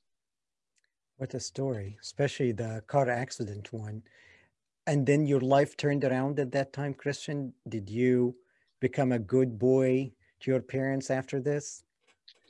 What 1.17 1.33
a 1.33 1.39
story, 1.39 1.97
especially 2.01 2.53
the 2.53 2.81
car 2.87 3.09
accident 3.09 3.73
one. 3.73 4.03
And 4.87 5.05
then 5.05 5.25
your 5.25 5.41
life 5.41 5.75
turned 5.75 6.03
around 6.05 6.39
at 6.39 6.51
that 6.53 6.73
time, 6.73 6.93
Christian. 6.93 7.53
Did 7.67 7.89
you 7.89 8.35
become 8.79 9.11
a 9.11 9.19
good 9.19 9.59
boy 9.59 10.13
to 10.39 10.51
your 10.51 10.61
parents 10.61 11.11
after 11.11 11.41
this? 11.41 11.83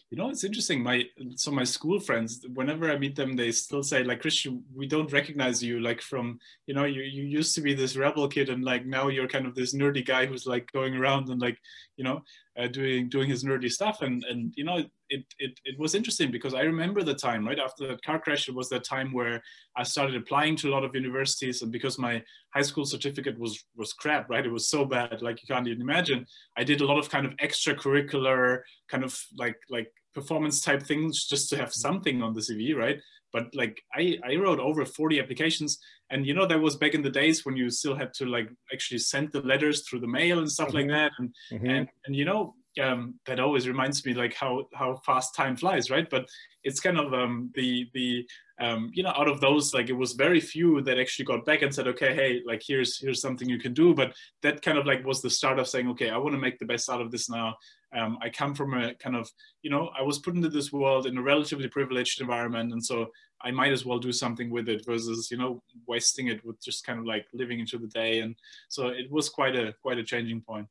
You 0.10 0.18
know 0.18 0.30
it's 0.30 0.44
interesting. 0.44 0.82
My 0.82 1.04
so 1.36 1.52
my 1.52 1.64
school 1.64 2.00
friends 2.00 2.46
whenever 2.54 2.92
i 2.92 2.98
meet 2.98 3.16
them 3.16 3.36
they 3.36 3.52
still 3.52 3.84
say 3.84 4.04
like 4.04 4.22
christian 4.22 4.64
we 4.76 4.88
don't 4.88 5.12
recognize 5.12 5.62
you 5.62 5.80
like 5.80 6.02
from 6.02 6.40
you 6.66 6.74
know 6.74 6.86
you, 6.86 7.02
you 7.02 7.24
used 7.24 7.54
to 7.56 7.62
be 7.62 7.74
this 7.74 7.96
rebel 7.96 8.28
kid 8.28 8.50
and 8.50 8.64
like 8.64 8.86
now 8.86 9.08
you're 9.08 9.28
kind 9.28 9.46
of 9.46 9.56
this 9.56 9.76
nerdy 9.76 10.06
guy 10.06 10.26
who's 10.26 10.46
like 10.48 10.72
going 10.72 10.96
around 10.96 11.30
and 11.30 11.42
like 11.42 11.58
you 11.98 12.04
know 12.04 12.22
uh, 12.60 12.68
doing 12.68 13.08
doing 13.08 13.30
his 13.30 13.44
nerdy 13.44 13.72
stuff. 13.72 14.02
And 14.02 14.24
and 14.26 14.54
you 14.56 14.64
know 14.64 14.84
it, 15.10 15.24
it 15.40 15.60
it 15.64 15.80
was 15.80 15.96
interesting 15.96 16.30
because 16.32 16.54
i 16.54 16.62
remember 16.62 17.02
the 17.02 17.16
time 17.16 17.48
right 17.48 17.58
after 17.60 17.88
that 17.88 18.04
car 18.04 18.20
crash 18.20 18.48
it 18.48 18.54
was 18.54 18.70
that 18.70 18.84
time 18.84 19.12
where 19.12 19.42
i 19.76 19.82
started 19.82 20.16
applying 20.16 20.56
to 20.56 20.70
a 20.70 20.72
lot 20.72 20.84
of 20.84 20.94
universities 20.94 21.64
and 21.64 21.72
because 21.72 21.98
my 21.98 22.22
high 22.54 22.62
school 22.62 22.86
certificate 22.86 23.40
was 23.40 23.66
was 23.76 23.94
crap 23.94 24.30
right 24.30 24.46
it 24.46 24.52
was 24.52 24.70
so 24.70 24.86
bad 24.86 25.22
like 25.22 25.42
you 25.42 25.48
can't 25.54 25.68
even 25.68 25.82
imagine. 25.82 26.26
I 26.58 26.64
did 26.64 26.82
a 26.82 26.86
lot 26.86 27.00
of 27.00 27.10
kind 27.10 27.26
of 27.26 27.36
extracurricular 27.38 28.62
kind 28.90 29.04
of 29.04 29.20
like 29.38 29.58
like 29.70 29.92
performance 30.14 30.62
type 30.62 30.84
things 30.84 31.26
just 31.26 31.50
to 31.50 31.58
have 31.58 31.74
something 31.74 32.22
on 32.22 32.34
the 32.34 32.42
CV, 32.42 32.76
right? 32.76 33.00
But 33.32 33.54
like 33.54 33.82
I, 33.94 34.18
I 34.28 34.36
wrote 34.36 34.60
over 34.60 34.86
40 34.86 35.20
applications 35.20 35.80
and 36.10 36.26
you 36.26 36.34
know, 36.34 36.48
that 36.48 36.60
was 36.60 36.76
back 36.76 36.94
in 36.94 37.02
the 37.02 37.10
days 37.10 37.46
when 37.46 37.56
you 37.56 37.70
still 37.70 37.96
had 37.96 38.14
to 38.16 38.26
like 38.26 38.50
actually 38.74 39.00
send 39.00 39.32
the 39.32 39.42
letters 39.42 39.88
through 39.88 40.00
the 40.00 40.08
mail 40.08 40.40
and 40.40 40.52
stuff 40.52 40.70
mm-hmm. 40.70 40.78
like 40.78 40.88
that. 40.88 41.12
And, 41.20 41.30
mm-hmm. 41.52 41.66
and, 41.68 41.90
and, 42.06 42.16
you 42.16 42.26
know, 42.26 42.56
um, 42.82 43.16
that 43.26 43.40
always 43.40 43.68
reminds 43.68 44.06
me 44.06 44.14
like 44.14 44.34
how, 44.34 44.66
how 44.74 45.00
fast 45.06 45.36
time 45.36 45.56
flies, 45.56 45.92
right? 45.92 46.10
But 46.10 46.28
it's 46.64 46.80
kind 46.80 46.98
of 46.98 47.14
um, 47.14 47.52
the, 47.54 47.88
the, 47.94 48.26
um, 48.60 48.92
you 48.94 49.04
know, 49.04 49.14
out 49.16 49.28
of 49.28 49.40
those, 49.40 49.74
like 49.74 49.90
it 49.90 49.94
was 49.94 50.14
very 50.14 50.40
few 50.40 50.82
that 50.82 51.00
actually 51.00 51.26
got 51.26 51.46
back 51.46 51.62
and 51.62 51.74
said, 51.74 51.88
okay, 51.88 52.14
hey, 52.14 52.42
like 52.46 52.62
here's, 52.66 53.00
here's 53.00 53.22
something 53.22 53.48
you 53.48 53.60
can 53.60 53.74
do. 53.74 53.94
But 53.94 54.14
that 54.42 54.62
kind 54.62 54.78
of 54.78 54.86
like 54.86 55.06
was 55.06 55.22
the 55.22 55.30
start 55.30 55.60
of 55.60 55.68
saying, 55.68 55.88
okay, 55.90 56.10
I 56.10 56.18
want 56.18 56.34
to 56.34 56.42
make 56.42 56.60
the 56.60 56.66
best 56.66 56.90
out 56.90 57.02
of 57.02 57.12
this 57.12 57.30
now. 57.30 57.56
Um, 57.96 58.20
I 58.22 58.30
come 58.30 58.54
from 58.54 58.74
a 58.74 58.94
kind 58.96 59.16
of, 59.16 59.30
you 59.62 59.70
know, 59.70 59.90
I 59.98 60.02
was 60.02 60.20
put 60.20 60.36
into 60.36 60.50
this 60.50 60.72
world 60.72 61.06
in 61.06 61.18
a 61.18 61.22
relatively 61.22 61.68
privileged 61.68 62.22
environment. 62.22 62.74
And 62.74 62.84
so 62.84 63.08
I 63.42 63.52
might 63.52 63.72
as 63.72 63.86
well 63.86 63.98
do 63.98 64.12
something 64.12 64.50
with 64.50 64.68
it 64.68 64.86
versus, 64.86 65.30
you 65.32 65.38
know, 65.38 65.64
wasting 65.88 66.28
it 66.28 66.44
with 66.46 66.62
just 66.62 66.86
kind 66.86 67.00
of 67.00 67.06
like 67.06 67.26
living 67.34 67.60
into 67.60 67.78
the 67.78 67.88
day. 67.88 68.20
And 68.20 68.36
so 68.68 68.88
it 68.88 69.10
was 69.10 69.30
quite 69.30 69.56
a, 69.56 69.74
quite 69.82 69.98
a 69.98 70.04
changing 70.04 70.42
point. 70.42 70.68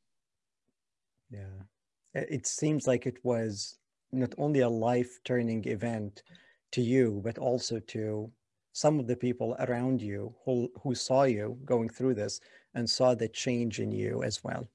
Yeah. 1.30 1.62
It 2.14 2.46
seems 2.46 2.86
like 2.86 3.06
it 3.06 3.18
was 3.22 3.78
not 4.12 4.34
only 4.38 4.60
a 4.60 4.68
life 4.68 5.18
turning 5.24 5.66
event 5.66 6.22
to 6.72 6.80
you, 6.80 7.20
but 7.24 7.38
also 7.38 7.78
to 7.80 8.30
some 8.72 9.00
of 9.00 9.06
the 9.06 9.16
people 9.16 9.56
around 9.60 10.00
you 10.00 10.34
who, 10.44 10.70
who 10.82 10.94
saw 10.94 11.24
you 11.24 11.58
going 11.64 11.88
through 11.88 12.14
this 12.14 12.40
and 12.74 12.88
saw 12.88 13.14
the 13.14 13.28
change 13.28 13.80
in 13.80 13.90
you 13.90 14.22
as 14.22 14.44
well. 14.44 14.68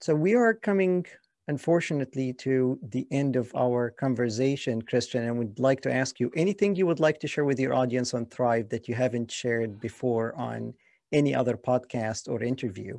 So 0.00 0.14
we 0.14 0.34
are 0.34 0.54
coming 0.54 1.06
unfortunately 1.48 2.32
to 2.32 2.78
the 2.90 3.06
end 3.10 3.36
of 3.36 3.52
our 3.56 3.90
conversation, 3.90 4.80
Christian, 4.82 5.24
and 5.24 5.38
would 5.38 5.58
like 5.58 5.80
to 5.82 5.92
ask 5.92 6.20
you 6.20 6.30
anything 6.36 6.76
you 6.76 6.86
would 6.86 7.00
like 7.00 7.18
to 7.20 7.28
share 7.28 7.44
with 7.44 7.58
your 7.58 7.74
audience 7.74 8.14
on 8.14 8.26
Thrive 8.26 8.68
that 8.68 8.88
you 8.88 8.94
haven't 8.94 9.30
shared 9.30 9.80
before 9.80 10.34
on 10.36 10.74
any 11.12 11.34
other 11.34 11.56
podcast 11.56 12.28
or 12.28 12.42
interview. 12.42 12.98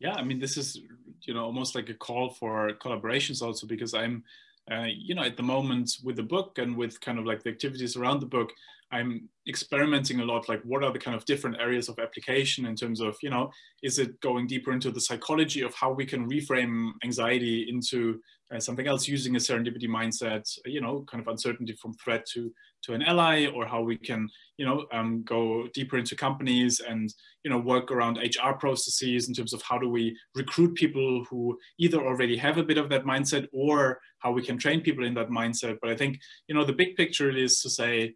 Yeah, 0.00 0.14
I 0.14 0.24
mean, 0.24 0.40
this 0.40 0.56
is, 0.56 0.80
you 1.22 1.34
know, 1.34 1.44
almost 1.44 1.74
like 1.74 1.88
a 1.88 1.94
call 1.94 2.30
for 2.30 2.72
collaborations 2.82 3.40
also 3.40 3.66
because 3.66 3.94
I'm 3.94 4.24
uh, 4.70 4.86
you 4.86 5.14
know, 5.14 5.22
at 5.22 5.36
the 5.36 5.42
moment 5.42 5.98
with 6.02 6.16
the 6.16 6.22
book 6.22 6.58
and 6.58 6.76
with 6.76 7.00
kind 7.00 7.18
of 7.18 7.26
like 7.26 7.42
the 7.42 7.50
activities 7.50 7.96
around 7.96 8.20
the 8.20 8.26
book, 8.26 8.52
I'm 8.94 9.28
experimenting 9.48 10.20
a 10.20 10.24
lot. 10.24 10.48
Like, 10.48 10.62
what 10.62 10.84
are 10.84 10.92
the 10.92 11.00
kind 11.00 11.16
of 11.16 11.24
different 11.24 11.56
areas 11.60 11.88
of 11.88 11.98
application 11.98 12.64
in 12.66 12.76
terms 12.76 13.00
of, 13.00 13.16
you 13.22 13.30
know, 13.30 13.50
is 13.82 13.98
it 13.98 14.20
going 14.20 14.46
deeper 14.46 14.72
into 14.72 14.92
the 14.92 15.00
psychology 15.00 15.62
of 15.62 15.74
how 15.74 15.92
we 15.92 16.06
can 16.06 16.30
reframe 16.30 16.92
anxiety 17.02 17.66
into 17.68 18.20
uh, 18.54 18.60
something 18.60 18.86
else 18.86 19.08
using 19.08 19.34
a 19.34 19.38
serendipity 19.38 19.88
mindset, 19.88 20.44
you 20.66 20.80
know, 20.80 21.04
kind 21.10 21.20
of 21.20 21.28
uncertainty 21.28 21.74
from 21.80 21.92
threat 21.94 22.24
to 22.34 22.52
to 22.84 22.92
an 22.92 23.02
ally, 23.02 23.46
or 23.46 23.66
how 23.66 23.80
we 23.80 23.96
can, 23.96 24.28
you 24.58 24.66
know, 24.66 24.84
um, 24.92 25.22
go 25.24 25.66
deeper 25.72 25.96
into 25.96 26.14
companies 26.14 26.80
and, 26.80 27.08
you 27.42 27.50
know, 27.50 27.58
work 27.58 27.90
around 27.90 28.18
HR 28.18 28.52
processes 28.52 29.26
in 29.26 29.34
terms 29.34 29.54
of 29.54 29.62
how 29.62 29.78
do 29.78 29.88
we 29.88 30.14
recruit 30.34 30.74
people 30.74 31.24
who 31.30 31.58
either 31.78 31.98
already 31.98 32.36
have 32.36 32.58
a 32.58 32.62
bit 32.62 32.76
of 32.76 32.90
that 32.90 33.04
mindset 33.04 33.46
or 33.54 33.98
how 34.18 34.30
we 34.32 34.42
can 34.42 34.58
train 34.58 34.82
people 34.82 35.06
in 35.06 35.14
that 35.14 35.30
mindset. 35.30 35.78
But 35.80 35.90
I 35.90 35.96
think, 35.96 36.18
you 36.46 36.54
know, 36.54 36.64
the 36.64 36.74
big 36.74 36.94
picture 36.94 37.30
is 37.30 37.62
to 37.62 37.70
say, 37.70 38.14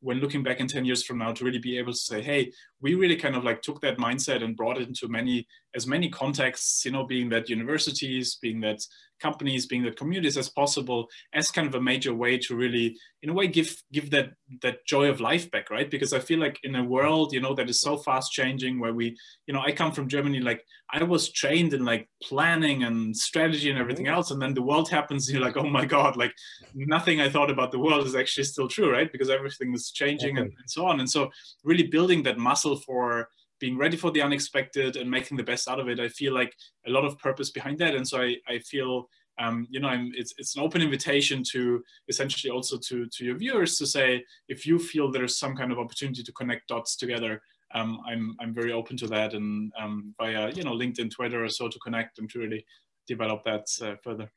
when 0.00 0.18
looking 0.18 0.42
back 0.42 0.60
in 0.60 0.66
10 0.66 0.84
years 0.84 1.02
from 1.02 1.18
now 1.18 1.32
to 1.32 1.44
really 1.44 1.58
be 1.58 1.78
able 1.78 1.92
to 1.92 1.98
say 1.98 2.22
hey 2.22 2.52
we 2.82 2.94
really 2.94 3.16
kind 3.16 3.36
of 3.36 3.44
like 3.44 3.62
took 3.62 3.80
that 3.80 3.98
mindset 3.98 4.42
and 4.42 4.56
brought 4.56 4.78
it 4.78 4.88
into 4.88 5.08
many 5.08 5.46
as 5.74 5.86
many 5.86 6.08
contexts 6.08 6.84
you 6.84 6.90
know 6.90 7.04
being 7.04 7.28
that 7.28 7.48
universities 7.48 8.36
being 8.42 8.60
that 8.60 8.80
companies 9.20 9.66
being 9.66 9.82
that 9.82 9.96
communities 9.96 10.36
as 10.36 10.48
possible 10.48 11.06
as 11.34 11.50
kind 11.50 11.68
of 11.68 11.74
a 11.74 11.80
major 11.80 12.14
way 12.14 12.38
to 12.38 12.56
really 12.56 12.96
in 13.22 13.30
a 13.30 13.32
way 13.32 13.46
give 13.46 13.82
give 13.92 14.10
that 14.10 14.30
that 14.62 14.84
joy 14.86 15.08
of 15.08 15.20
life 15.20 15.50
back 15.50 15.70
right? 15.70 15.90
Because 15.90 16.12
i 16.12 16.18
feel 16.18 16.38
like 16.38 16.58
in 16.62 16.74
a 16.74 16.84
world 16.84 17.32
you 17.32 17.40
know 17.40 17.54
that 17.54 17.70
is 17.70 17.80
so 17.80 17.96
fast 17.96 18.32
changing 18.32 18.80
where 18.80 18.94
we 18.94 19.16
you 19.46 19.54
know 19.54 19.60
i 19.60 19.72
come 19.72 19.92
from 19.92 20.08
germany 20.08 20.40
like 20.40 20.64
i 20.90 21.02
was 21.02 21.30
trained 21.30 21.72
in 21.74 21.84
like 21.84 22.08
planning 22.22 22.84
and 22.84 23.16
strategy 23.16 23.70
and 23.70 23.78
everything 23.78 24.06
mm-hmm. 24.06 24.14
else 24.14 24.30
and 24.30 24.40
then 24.40 24.54
the 24.54 24.62
world 24.62 24.88
happens 24.90 25.30
you're 25.32 25.42
like 25.42 25.56
oh 25.56 25.68
my 25.68 25.84
god 25.84 26.16
like 26.16 26.32
nothing 26.74 27.20
i 27.20 27.28
thought 27.28 27.50
about 27.50 27.70
the 27.70 27.78
world 27.78 28.06
is 28.06 28.16
actually 28.16 28.44
still 28.44 28.68
true 28.68 28.90
right? 28.90 29.10
Because 29.12 29.30
everything 29.30 29.72
is 29.74 29.90
changing 29.90 30.38
and, 30.38 30.46
and 30.46 30.70
so 30.70 30.86
on. 30.86 31.00
And 31.00 31.10
so 31.10 31.30
really 31.64 31.86
building 31.86 32.22
that 32.24 32.38
muscle 32.38 32.69
for 32.76 33.28
being 33.60 33.76
ready 33.76 33.96
for 33.96 34.10
the 34.10 34.22
unexpected 34.22 34.96
and 34.96 35.10
making 35.10 35.36
the 35.36 35.42
best 35.42 35.68
out 35.68 35.78
of 35.78 35.88
it. 35.88 36.00
I 36.00 36.08
feel 36.08 36.32
like 36.32 36.56
a 36.86 36.90
lot 36.90 37.04
of 37.04 37.18
purpose 37.18 37.50
behind 37.50 37.78
that, 37.78 37.94
and 37.94 38.06
so 38.06 38.20
I, 38.20 38.36
I 38.48 38.58
feel 38.60 39.08
um, 39.38 39.66
you 39.70 39.80
know 39.80 39.88
I'm, 39.88 40.10
it's 40.14 40.34
it's 40.38 40.56
an 40.56 40.62
open 40.62 40.82
invitation 40.82 41.42
to 41.52 41.82
essentially 42.08 42.50
also 42.50 42.78
to 42.78 43.06
to 43.06 43.24
your 43.24 43.36
viewers 43.36 43.76
to 43.76 43.86
say 43.86 44.24
if 44.48 44.66
you 44.66 44.78
feel 44.78 45.10
there's 45.10 45.38
some 45.38 45.54
kind 45.54 45.72
of 45.72 45.78
opportunity 45.78 46.22
to 46.22 46.32
connect 46.32 46.68
dots 46.68 46.96
together. 46.96 47.40
Um, 47.72 48.00
I'm 48.06 48.34
I'm 48.40 48.52
very 48.52 48.72
open 48.72 48.96
to 48.96 49.06
that, 49.08 49.34
and 49.34 49.72
um, 49.78 50.14
via 50.18 50.50
you 50.50 50.64
know 50.64 50.72
LinkedIn, 50.72 51.10
Twitter, 51.10 51.44
or 51.44 51.48
so 51.48 51.68
to 51.68 51.78
connect 51.78 52.18
and 52.18 52.28
to 52.30 52.38
really 52.40 52.64
develop 53.06 53.44
that 53.44 53.66
uh, 53.82 53.94
further. 54.02 54.30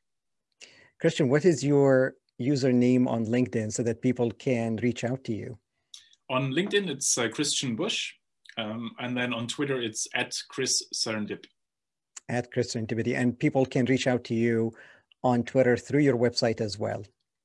Christian, 1.00 1.28
what 1.28 1.44
is 1.44 1.64
your 1.64 2.14
username 2.40 3.06
on 3.06 3.26
LinkedIn 3.26 3.72
so 3.72 3.82
that 3.82 4.02
people 4.02 4.30
can 4.30 4.76
reach 4.76 5.04
out 5.04 5.24
to 5.24 5.34
you? 5.34 5.58
On 6.30 6.52
LinkedIn, 6.52 6.88
it's 6.88 7.18
uh, 7.18 7.28
Christian 7.28 7.76
Busch, 7.76 8.12
um, 8.56 8.92
and 8.98 9.16
then 9.16 9.32
on 9.32 9.46
Twitter, 9.46 9.80
it's 9.80 10.06
at 10.14 10.34
Chris 10.48 10.82
Serendip. 10.94 11.44
At 12.28 12.50
Chris 12.52 12.74
Serendipity. 12.74 13.16
And 13.16 13.38
people 13.38 13.66
can 13.66 13.84
reach 13.86 14.06
out 14.06 14.24
to 14.24 14.34
you 14.34 14.72
on 15.22 15.42
Twitter 15.42 15.76
through 15.76 16.00
your 16.00 16.16
website 16.16 16.60
as 16.60 16.78
well. 16.78 17.04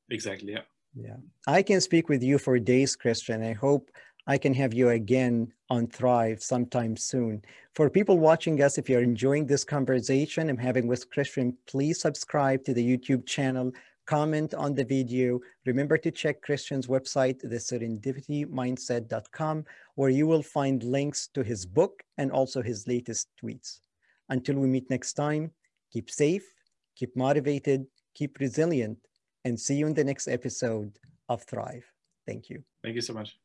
Exactly. 0.10 0.54
Yeah. 0.54 0.62
Yeah. 0.96 1.18
I 1.48 1.62
can 1.62 1.82
speak 1.82 2.10
with 2.10 2.24
you 2.24 2.38
for 2.38 2.58
days, 2.60 2.96
Christian. 2.96 3.44
I 3.44 3.54
hope 3.54 3.90
I 4.28 4.38
can 4.38 4.54
have 4.54 4.74
you 4.74 4.90
again 4.90 5.52
on 5.70 5.88
Thrive 5.88 6.42
sometime 6.42 6.98
soon. 6.98 7.42
For 7.74 7.90
people 7.90 8.20
watching 8.20 8.62
us, 8.62 8.78
if 8.78 8.90
you're 8.90 9.02
enjoying 9.02 9.46
this 9.46 9.64
conversation 9.64 10.50
I'm 10.50 10.58
having 10.58 10.88
with 10.88 11.10
Christian, 11.10 11.58
please 11.68 12.02
subscribe 12.02 12.64
to 12.66 12.74
the 12.74 12.98
YouTube 12.98 13.26
channel 13.26 13.72
comment 14.10 14.54
on 14.56 14.74
the 14.74 14.84
video. 14.84 15.40
Remember 15.68 15.96
to 15.96 16.10
check 16.10 16.42
Christian's 16.42 16.88
website, 16.88 17.46
theserendipitymindset.com, 17.46 19.66
where 19.94 20.10
you 20.10 20.26
will 20.26 20.42
find 20.42 20.84
links 20.84 21.30
to 21.36 21.44
his 21.44 21.64
book 21.64 22.02
and 22.18 22.32
also 22.32 22.64
his 22.64 22.88
latest 22.88 23.28
tweets. 23.40 23.82
Until 24.30 24.56
we 24.56 24.68
meet 24.68 24.90
next 24.90 25.14
time, 25.14 25.52
keep 25.94 26.10
safe, 26.10 26.56
keep 26.96 27.16
motivated, 27.16 27.86
keep 28.16 28.40
resilient, 28.40 28.98
and 29.46 29.60
see 29.60 29.76
you 29.76 29.86
in 29.86 29.94
the 29.94 30.04
next 30.04 30.28
episode 30.28 30.98
of 31.30 31.44
Thrive. 31.44 31.86
Thank 32.26 32.50
you. 32.50 32.64
Thank 32.84 32.96
you 32.96 33.02
so 33.02 33.14
much. 33.14 33.38